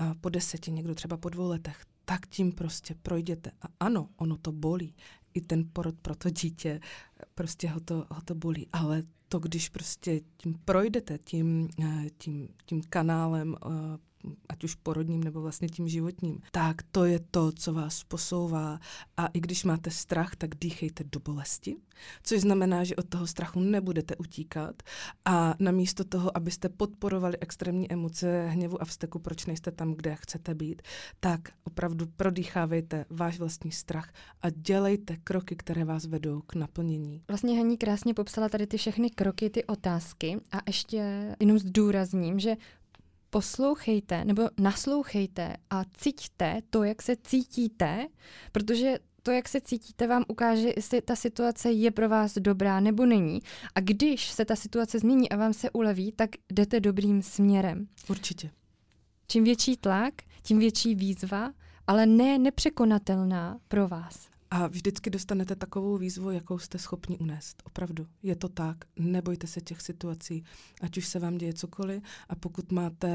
eh, 0.00 0.14
po 0.20 0.28
deseti, 0.28 0.70
někdo 0.70 0.94
třeba 0.94 1.16
po 1.16 1.28
dvou 1.28 1.48
letech, 1.48 1.84
tak 2.04 2.26
tím 2.26 2.52
prostě 2.52 2.94
projděte. 3.02 3.50
A 3.62 3.66
ano, 3.80 4.08
ono 4.16 4.36
to 4.36 4.52
bolí. 4.52 4.94
I 5.34 5.40
ten 5.40 5.64
porod 5.72 5.94
pro 6.02 6.14
to 6.14 6.30
dítě, 6.30 6.80
prostě 7.34 7.68
ho 7.68 7.80
to, 7.80 8.06
ho 8.10 8.22
to 8.24 8.34
bolí. 8.34 8.68
Ale 8.72 9.02
to, 9.32 9.38
když 9.38 9.68
prostě 9.68 10.20
tím 10.36 10.54
projdete, 10.64 11.18
tím, 11.18 11.68
eh, 11.84 12.06
tím, 12.18 12.48
tím 12.66 12.82
kanálem 12.88 13.56
ať 14.48 14.64
už 14.64 14.74
porodním 14.74 15.24
nebo 15.24 15.40
vlastně 15.40 15.68
tím 15.68 15.88
životním, 15.88 16.40
tak 16.50 16.82
to 16.82 17.04
je 17.04 17.20
to, 17.30 17.52
co 17.52 17.72
vás 17.72 18.04
posouvá. 18.04 18.78
A 19.16 19.26
i 19.26 19.40
když 19.40 19.64
máte 19.64 19.90
strach, 19.90 20.36
tak 20.36 20.50
dýchejte 20.60 21.04
do 21.04 21.20
bolesti, 21.20 21.76
což 22.22 22.40
znamená, 22.40 22.84
že 22.84 22.96
od 22.96 23.08
toho 23.08 23.26
strachu 23.26 23.60
nebudete 23.60 24.16
utíkat 24.16 24.82
a 25.24 25.54
namísto 25.58 26.04
toho, 26.04 26.36
abyste 26.36 26.68
podporovali 26.68 27.36
extrémní 27.40 27.92
emoce 27.92 28.46
hněvu 28.48 28.82
a 28.82 28.84
vzteku, 28.84 29.18
proč 29.18 29.46
nejste 29.46 29.70
tam, 29.70 29.94
kde 29.94 30.16
chcete 30.16 30.54
být, 30.54 30.82
tak 31.20 31.40
opravdu 31.64 32.06
prodýchávejte 32.06 33.04
váš 33.10 33.38
vlastní 33.38 33.72
strach 33.72 34.12
a 34.42 34.50
dělejte 34.50 35.16
kroky, 35.16 35.56
které 35.56 35.84
vás 35.84 36.06
vedou 36.06 36.40
k 36.40 36.54
naplnění. 36.54 37.22
Vlastně 37.28 37.56
Haní 37.58 37.76
krásně 37.76 38.14
popsala 38.14 38.48
tady 38.48 38.66
ty 38.66 38.76
všechny 38.76 39.10
kroky, 39.10 39.50
ty 39.50 39.64
otázky 39.64 40.40
a 40.52 40.58
ještě 40.66 41.36
jenom 41.40 41.58
zdůrazním, 41.58 42.38
že 42.38 42.56
poslouchejte 43.32 44.24
nebo 44.24 44.42
naslouchejte 44.60 45.56
a 45.70 45.84
cítíte 45.84 46.62
to, 46.70 46.84
jak 46.84 47.02
se 47.02 47.16
cítíte, 47.16 48.08
protože 48.52 48.98
to, 49.22 49.30
jak 49.30 49.48
se 49.48 49.60
cítíte, 49.60 50.06
vám 50.06 50.24
ukáže, 50.28 50.72
jestli 50.76 51.02
ta 51.02 51.16
situace 51.16 51.72
je 51.72 51.90
pro 51.90 52.08
vás 52.08 52.34
dobrá 52.34 52.80
nebo 52.80 53.06
není. 53.06 53.40
A 53.74 53.80
když 53.80 54.30
se 54.30 54.44
ta 54.44 54.56
situace 54.56 54.98
změní 54.98 55.28
a 55.28 55.36
vám 55.36 55.52
se 55.52 55.70
uleví, 55.70 56.12
tak 56.12 56.30
jdete 56.52 56.80
dobrým 56.80 57.22
směrem. 57.22 57.88
Určitě. 58.10 58.50
Čím 59.28 59.44
větší 59.44 59.76
tlak, 59.76 60.14
tím 60.42 60.58
větší 60.58 60.94
výzva, 60.94 61.52
ale 61.86 62.06
ne 62.06 62.38
nepřekonatelná 62.38 63.58
pro 63.68 63.88
vás. 63.88 64.31
A 64.54 64.66
vždycky 64.66 65.10
dostanete 65.10 65.56
takovou 65.56 65.98
výzvu, 65.98 66.30
jakou 66.30 66.58
jste 66.58 66.78
schopni 66.78 67.18
unést. 67.18 67.62
Opravdu. 67.66 68.06
Je 68.22 68.36
to 68.36 68.48
tak. 68.48 68.76
Nebojte 68.98 69.46
se 69.46 69.60
těch 69.60 69.80
situací, 69.80 70.44
ať 70.80 70.96
už 70.96 71.06
se 71.06 71.18
vám 71.18 71.38
děje 71.38 71.52
cokoliv. 71.52 72.02
A 72.28 72.34
pokud 72.34 72.72
máte 72.72 73.08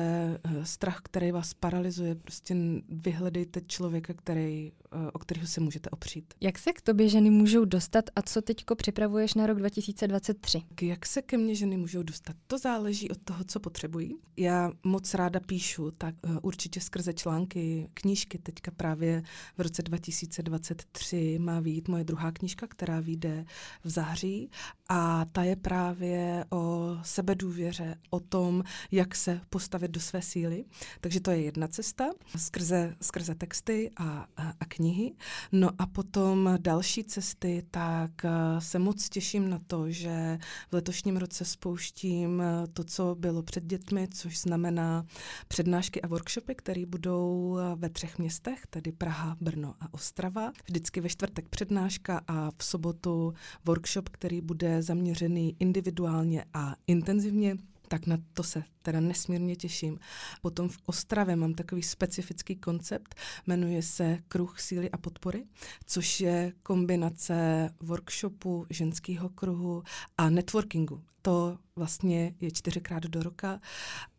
uh, 0.46 0.64
strach, 0.64 1.00
který 1.04 1.32
vás 1.32 1.54
paralizuje, 1.54 2.16
prostě 2.16 2.56
vyhledejte 2.90 3.62
člověka, 3.68 4.14
který, 4.14 4.72
uh, 4.94 5.10
o 5.14 5.20
kterého 5.20 5.48
se 5.48 5.62
můžete 5.62 5.90
opřít. 5.90 6.34
Jak 6.42 6.60
se 6.60 6.74
k 6.74 6.82
tobě 6.82 7.10
ženy 7.10 7.30
můžou 7.30 7.66
dostat 7.66 8.06
a 8.16 8.22
co 8.22 8.42
teďko 8.42 8.76
připravuješ 8.76 9.34
na 9.34 9.48
rok 9.48 9.58
2023? 9.58 10.62
Jak 10.82 11.06
se 11.06 11.22
ke 11.22 11.38
mně 11.38 11.56
ženy 11.56 11.78
můžou 11.78 12.04
dostat? 12.04 12.36
To 12.48 12.58
záleží 12.58 13.10
od 13.10 13.18
toho, 13.24 13.44
co 13.44 13.60
potřebují. 13.60 14.16
Já 14.38 14.72
moc 14.84 15.14
ráda 15.14 15.40
píšu, 15.40 15.92
tak 15.92 16.16
uh, 16.24 16.38
určitě 16.42 16.82
skrze 16.82 17.14
články, 17.14 17.90
knížky. 17.94 18.38
Teďka 18.38 18.72
právě 18.72 19.24
v 19.58 19.62
roce 19.62 19.84
2023 19.84 21.27
má 21.40 21.60
výjít 21.60 21.88
moje 21.88 22.04
druhá 22.04 22.32
knížka, 22.32 22.68
která 22.68 23.00
vyjde 23.00 23.46
v 23.84 23.90
září 23.90 24.50
a 24.90 25.26
ta 25.32 25.44
je 25.44 25.56
právě 25.56 26.46
o 26.52 26.98
sebedůvěře, 27.04 27.96
o 28.10 28.20
tom, 28.20 28.64
jak 28.92 29.16
se 29.16 29.42
postavit 29.50 29.92
do 29.92 30.00
své 30.00 30.22
síly. 30.22 30.66
Takže 31.02 31.20
to 31.20 31.32
je 31.32 31.42
jedna 31.42 31.68
cesta 31.68 32.06
skrze, 32.38 32.96
skrze 33.02 33.36
texty 33.36 33.92
a, 33.98 34.28
a, 34.38 34.54
a 34.60 34.66
knihy. 34.66 35.14
No 35.52 35.70
a 35.78 35.86
potom 35.86 36.58
další 36.62 37.04
cesty, 37.04 37.64
tak 37.72 38.12
eh, 38.26 38.30
se 38.60 38.80
moc 38.80 39.10
těším 39.10 39.50
na 39.50 39.60
to, 39.68 39.92
že 39.92 40.40
v 40.70 40.74
letošním 40.74 41.18
roce 41.18 41.46
spouštím 41.46 42.42
eh, 42.42 42.68
to, 42.68 42.84
co 42.84 43.16
bylo 43.16 43.44
před 43.44 43.64
dětmi, 43.64 44.08
což 44.14 44.40
znamená 44.40 45.06
přednášky 45.48 46.02
a 46.02 46.08
workshopy, 46.08 46.56
které 46.56 46.86
budou 46.86 47.58
eh, 47.58 47.76
ve 47.76 47.90
třech 47.90 48.18
městech, 48.18 48.68
tedy 48.70 48.92
Praha, 48.92 49.38
Brno 49.42 49.76
a 49.82 49.94
Ostrava. 49.94 50.52
Vždycky 50.66 51.02
ve 51.02 51.10
čtvrtek 51.18 51.50
přednáška 51.50 52.22
a 52.28 52.52
v 52.58 52.64
sobotu 52.64 53.34
workshop, 53.66 54.10
který 54.10 54.42
bude 54.42 54.84
zaměřený 54.84 55.56
individuálně 55.60 56.46
a 56.54 56.76
intenzivně 56.88 57.58
tak 57.90 58.08
na 58.08 58.18
to 58.34 58.44
se 58.44 58.64
teda 58.82 59.00
nesmírně 59.00 59.56
těším. 59.56 60.00
Potom 60.42 60.70
v 60.70 60.78
Ostravě 60.86 61.36
mám 61.36 61.54
takový 61.54 61.84
specifický 61.84 62.56
koncept, 62.56 63.16
jmenuje 63.48 63.82
se 63.82 64.18
Kruh 64.28 64.60
síly 64.60 64.92
a 64.92 64.98
podpory, 64.98 65.46
což 65.86 66.22
je 66.22 66.54
kombinace 66.64 67.70
workshopu, 67.80 68.66
ženského 68.70 69.30
kruhu 69.30 69.84
a 70.18 70.30
networkingu. 70.30 71.02
To 71.22 71.58
vlastně 71.76 72.36
je 72.42 72.52
čtyřikrát 72.52 73.04
do 73.04 73.24
roka. 73.24 73.62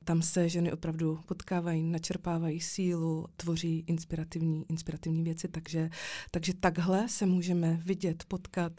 Tam 0.05 0.23
se 0.23 0.49
ženy 0.49 0.73
opravdu 0.73 1.21
potkávají, 1.27 1.83
načerpávají 1.83 2.61
sílu, 2.61 3.27
tvoří 3.37 3.85
inspirativní, 3.87 4.65
inspirativní 4.69 5.23
věci, 5.23 5.49
takže, 5.49 5.91
takže 6.31 6.55
takhle 6.55 7.09
se 7.09 7.27
můžeme 7.27 7.81
vidět, 7.85 8.25
potkat. 8.29 8.73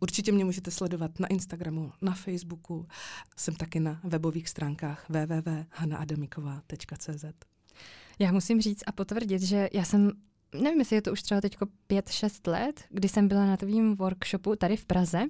Určitě 0.00 0.32
mě 0.32 0.44
můžete 0.44 0.70
sledovat 0.70 1.20
na 1.20 1.28
Instagramu, 1.28 1.92
na 2.02 2.14
Facebooku, 2.14 2.86
jsem 3.36 3.54
taky 3.54 3.80
na 3.80 4.00
webových 4.04 4.48
stránkách 4.48 5.06
www.hanaadamikova.cz. 5.08 7.24
Já 8.18 8.32
musím 8.32 8.60
říct 8.60 8.82
a 8.86 8.92
potvrdit, 8.92 9.42
že 9.42 9.68
já 9.72 9.84
jsem 9.84 10.12
nevím, 10.54 10.78
jestli 10.78 10.96
je 10.96 11.02
to 11.02 11.12
už 11.12 11.22
třeba 11.22 11.40
teď 11.40 11.56
5-6 11.90 12.50
let, 12.50 12.84
kdy 12.90 13.08
jsem 13.08 13.28
byla 13.28 13.46
na 13.46 13.56
tvým 13.56 13.96
workshopu 13.96 14.56
tady 14.56 14.76
v 14.76 14.84
Praze 14.84 15.22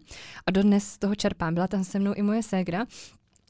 a 0.47 0.51
dodnes 0.51 0.85
z 0.89 0.99
toho 0.99 1.15
čerpám. 1.15 1.55
Byla 1.55 1.69
tam 1.69 1.85
se 1.85 1.99
mnou 1.99 2.13
i 2.15 2.23
moje 2.23 2.43
ségra 2.43 2.87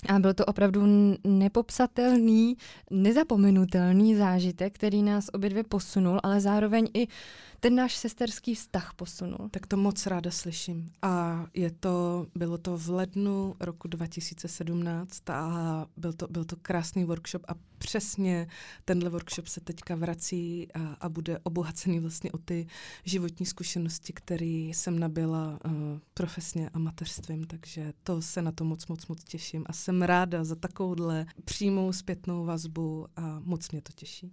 a 0.09 0.19
byl 0.19 0.35
to 0.35 0.45
opravdu 0.45 0.83
nepopsatelný, 1.25 2.57
nezapomenutelný 2.91 4.17
zážitek, 4.17 4.75
který 4.75 5.03
nás 5.03 5.27
obě 5.33 5.51
dvě 5.51 5.65
posunul, 5.65 6.21
ale 6.23 6.41
zároveň 6.41 6.89
i 6.95 7.09
ten 7.61 7.75
náš 7.75 7.96
sesterský 7.96 8.55
vztah 8.55 8.94
posunul. 8.94 9.49
Tak 9.51 9.66
to 9.66 9.77
moc 9.77 10.07
ráda 10.07 10.31
slyším. 10.31 10.90
A 11.03 11.46
je 11.55 11.70
to, 11.70 12.27
bylo 12.35 12.59
to 12.59 12.77
v 12.77 12.88
lednu 12.88 13.55
roku 13.61 13.88
2017 13.88 15.31
a 15.31 15.87
byl 15.96 16.12
to, 16.12 16.29
byl 16.29 16.44
to 16.44 16.57
krásný 16.57 17.05
workshop 17.05 17.42
a 17.49 17.55
přesně 17.79 18.49
tenhle 18.85 19.11
workshop 19.11 19.46
se 19.46 19.61
teďka 19.61 19.94
vrací 19.94 20.68
a, 20.75 20.96
a 21.01 21.09
bude 21.09 21.38
obohacený 21.42 22.01
vlastně 22.01 22.33
o 22.33 22.38
ty 22.38 22.66
životní 23.05 23.46
zkušenosti, 23.46 24.12
které 24.12 24.46
jsem 24.46 24.99
nabila 24.99 25.59
uh, 25.64 25.73
profesně 26.14 26.70
a 26.70 26.79
mateřstvím, 26.79 27.44
takže 27.44 27.92
to 28.03 28.23
se 28.23 28.42
na 28.42 28.53
to 28.53 28.64
moc, 28.64 28.87
moc, 28.87 29.07
moc 29.07 29.25
těším 29.25 29.64
a 29.66 29.73
jsem 29.73 30.03
ráda 30.03 30.44
za 30.44 30.55
takovouhle 30.55 31.27
přímou 31.44 31.92
zpětnou 31.92 32.44
vazbu 32.44 33.07
a 33.16 33.40
moc 33.44 33.70
mě 33.70 33.83
to 33.83 33.92
těší. 33.92 34.33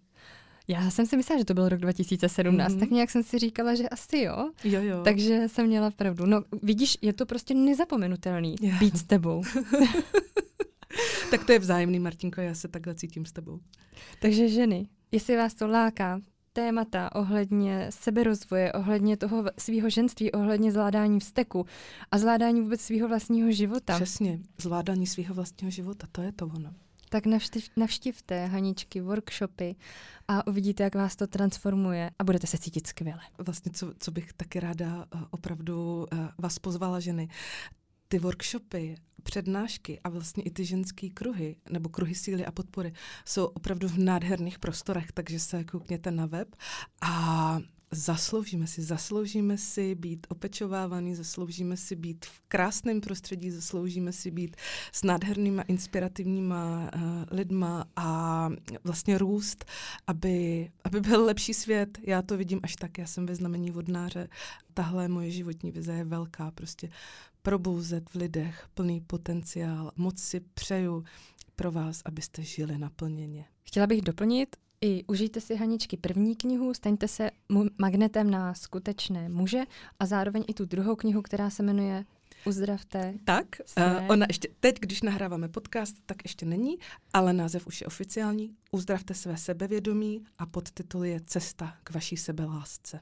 Já 0.67 0.89
jsem 0.89 1.05
si 1.05 1.17
myslela, 1.17 1.39
že 1.39 1.45
to 1.45 1.53
byl 1.53 1.69
rok 1.69 1.79
2017, 1.79 2.73
mm-hmm. 2.73 2.79
tak 2.79 2.89
nějak 2.89 3.09
jsem 3.09 3.23
si 3.23 3.39
říkala, 3.39 3.75
že 3.75 3.89
asi 3.89 4.17
jo. 4.19 4.51
Jo, 4.63 4.81
jo. 4.81 5.01
Takže 5.03 5.47
jsem 5.47 5.67
měla 5.67 5.91
pravdu. 5.91 6.25
No 6.25 6.43
vidíš, 6.63 6.97
je 7.01 7.13
to 7.13 7.25
prostě 7.25 7.53
nezapomenutelný 7.53 8.55
yeah. 8.61 8.79
být 8.79 8.97
s 8.97 9.03
tebou. 9.03 9.43
tak 11.31 11.43
to 11.43 11.51
je 11.51 11.59
vzájemný, 11.59 11.99
Martinko, 11.99 12.41
já 12.41 12.55
se 12.55 12.67
takhle 12.67 12.95
cítím 12.95 13.25
s 13.25 13.31
tebou. 13.31 13.59
Takže 14.21 14.49
ženy, 14.49 14.87
jestli 15.11 15.37
vás 15.37 15.53
to 15.53 15.67
láká, 15.67 16.21
témata 16.53 17.15
ohledně 17.15 17.87
seberozvoje, 17.89 18.73
ohledně 18.73 19.17
toho 19.17 19.43
svého 19.59 19.89
ženství, 19.89 20.31
ohledně 20.31 20.71
zvládání 20.71 21.19
vzteku 21.19 21.65
a 22.11 22.17
zvládání 22.17 22.61
vůbec 22.61 22.81
svého 22.81 23.07
vlastního 23.07 23.51
života. 23.51 23.95
Přesně, 23.95 24.39
zvládání 24.61 25.07
svého 25.07 25.35
vlastního 25.35 25.71
života, 25.71 26.07
to 26.11 26.21
je 26.21 26.31
to 26.31 26.45
ono 26.45 26.86
tak 27.09 27.25
navštiv, 27.25 27.69
navštivte 27.77 28.45
Haničky 28.45 29.01
workshopy 29.01 29.75
a 30.27 30.47
uvidíte, 30.47 30.83
jak 30.83 30.95
vás 30.95 31.15
to 31.15 31.27
transformuje 31.27 32.11
a 32.19 32.23
budete 32.23 32.47
se 32.47 32.57
cítit 32.57 32.87
skvěle. 32.87 33.21
Vlastně, 33.37 33.71
co, 33.71 33.93
co 33.99 34.11
bych 34.11 34.33
taky 34.33 34.59
ráda 34.59 34.95
uh, 34.95 35.21
opravdu 35.29 36.07
uh, 36.13 36.19
vás 36.37 36.59
pozvala 36.59 36.99
ženy, 36.99 37.29
ty 38.07 38.19
workshopy, 38.19 38.95
přednášky 39.23 39.99
a 40.03 40.09
vlastně 40.09 40.43
i 40.43 40.51
ty 40.51 40.65
ženské 40.65 41.09
kruhy, 41.09 41.55
nebo 41.69 41.89
kruhy 41.89 42.15
síly 42.15 42.45
a 42.45 42.51
podpory, 42.51 42.93
jsou 43.25 43.45
opravdu 43.45 43.87
v 43.87 43.97
nádherných 43.97 44.59
prostorech, 44.59 45.11
takže 45.11 45.39
se 45.39 45.63
koukněte 45.63 46.11
na 46.11 46.25
web 46.25 46.55
a 47.01 47.59
zasloužíme 47.91 48.67
si, 48.67 48.81
zasloužíme 48.81 49.57
si 49.57 49.95
být 49.95 50.27
opečovávaný, 50.29 51.15
zasloužíme 51.15 51.77
si 51.77 51.95
být 51.95 52.25
v 52.25 52.41
krásném 52.47 53.01
prostředí, 53.01 53.51
zasloužíme 53.51 54.13
si 54.13 54.31
být 54.31 54.55
s 54.91 55.03
nádhernýma, 55.03 55.61
inspirativníma 55.61 56.91
uh, 56.95 57.01
lidma 57.31 57.85
a 57.95 58.49
vlastně 58.83 59.17
růst, 59.17 59.65
aby, 60.07 60.69
aby 60.83 61.01
byl 61.01 61.25
lepší 61.25 61.53
svět. 61.53 61.97
Já 62.03 62.21
to 62.21 62.37
vidím 62.37 62.59
až 62.63 62.75
tak, 62.75 62.97
já 62.97 63.07
jsem 63.07 63.25
ve 63.25 63.35
znamení 63.35 63.71
vodnáře. 63.71 64.27
Tahle 64.73 65.07
moje 65.07 65.31
životní 65.31 65.71
vize 65.71 65.93
je 65.93 66.03
velká, 66.03 66.51
prostě 66.51 66.89
probouzet 67.41 68.09
v 68.09 68.15
lidech 68.15 68.67
plný 68.73 69.01
potenciál. 69.01 69.91
Moc 69.95 70.19
si 70.19 70.39
přeju 70.39 71.03
pro 71.55 71.71
vás, 71.71 72.01
abyste 72.05 72.43
žili 72.43 72.77
naplněně. 72.77 73.45
Chtěla 73.63 73.87
bych 73.87 74.01
doplnit, 74.01 74.55
i 74.81 75.03
užijte 75.07 75.41
si 75.41 75.55
Haničky 75.55 75.97
první 75.97 76.35
knihu, 76.35 76.73
staňte 76.73 77.07
se 77.07 77.31
magnetem 77.77 78.29
na 78.29 78.53
skutečné 78.53 79.29
muže 79.29 79.63
a 79.99 80.05
zároveň 80.05 80.43
i 80.47 80.53
tu 80.53 80.65
druhou 80.65 80.95
knihu, 80.95 81.21
která 81.21 81.49
se 81.49 81.63
jmenuje 81.63 82.05
Uzdravte. 82.45 83.13
Tak, 83.23 83.45
uh, 83.77 83.83
ona 84.07 84.25
ještě 84.29 84.47
teď, 84.59 84.79
když 84.79 85.01
nahráváme 85.01 85.49
podcast, 85.49 85.95
tak 86.05 86.17
ještě 86.23 86.45
není, 86.45 86.77
ale 87.13 87.33
název 87.33 87.67
už 87.67 87.81
je 87.81 87.87
oficiální. 87.87 88.55
Uzdravte 88.71 89.13
své 89.13 89.37
sebevědomí 89.37 90.23
a 90.37 90.45
podtitul 90.45 91.05
je 91.05 91.19
Cesta 91.21 91.77
k 91.83 91.93
vaší 91.93 92.17
sebelásce. 92.17 92.99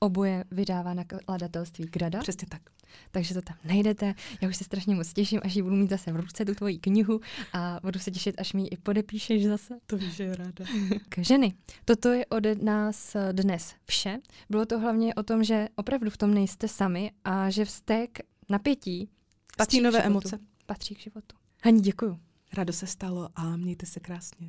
Oboje 0.00 0.44
vydává 0.50 0.94
nakladatelství 0.94 1.84
Grada. 1.84 2.18
Přesně 2.18 2.48
tak. 2.48 2.62
Takže 3.10 3.34
to 3.34 3.42
tam 3.42 3.56
najdete. 3.64 4.14
Já 4.40 4.48
už 4.48 4.56
se 4.56 4.64
strašně 4.64 4.94
moc 4.94 5.12
těším, 5.12 5.40
až 5.42 5.54
ji 5.54 5.62
budu 5.62 5.76
mít 5.76 5.90
zase 5.90 6.12
v 6.12 6.16
ruce, 6.16 6.44
tu 6.44 6.54
tvoji 6.54 6.78
knihu 6.78 7.20
a 7.52 7.80
budu 7.82 7.98
se 7.98 8.10
těšit, 8.10 8.40
až 8.40 8.52
mi 8.52 8.62
ji 8.62 8.68
i 8.68 8.76
podepíšeš 8.76 9.46
zase. 9.46 9.74
To 9.86 9.96
víš, 9.96 10.12
že 10.12 10.24
je 10.24 10.36
ráda. 10.36 10.64
K 11.08 11.24
ženy. 11.24 11.54
Toto 11.84 12.08
je 12.08 12.26
ode 12.26 12.54
nás 12.54 13.16
dnes 13.32 13.74
vše. 13.86 14.18
Bylo 14.50 14.66
to 14.66 14.78
hlavně 14.78 15.14
o 15.14 15.22
tom, 15.22 15.44
že 15.44 15.68
opravdu 15.76 16.10
v 16.10 16.16
tom 16.16 16.34
nejste 16.34 16.68
sami 16.68 17.10
a 17.24 17.50
že 17.50 17.64
vztek 17.64 18.18
napětí 18.48 19.08
patří 19.56 19.80
nové 19.80 20.02
emoce. 20.02 20.38
Patří 20.66 20.94
k 20.94 20.98
životu. 21.00 21.36
Hani, 21.64 21.80
děkuju. 21.80 22.18
Rado 22.52 22.72
se 22.72 22.86
stalo 22.86 23.28
a 23.36 23.56
mějte 23.56 23.86
se 23.86 24.00
krásně. 24.00 24.48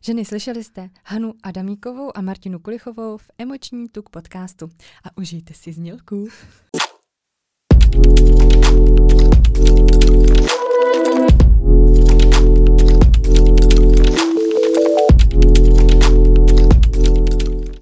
Ženy, 0.00 0.24
slyšeli 0.24 0.64
jste 0.64 0.90
Hanu 1.04 1.34
Adamíkovou 1.42 2.16
a 2.16 2.20
Martinu 2.20 2.58
Kulichovou 2.58 3.16
v 3.16 3.30
Emoční 3.38 3.88
tuk 3.88 4.08
podcastu. 4.08 4.70
A 5.04 5.16
užijte 5.16 5.54
si 5.54 5.72
znělku. 5.72 6.28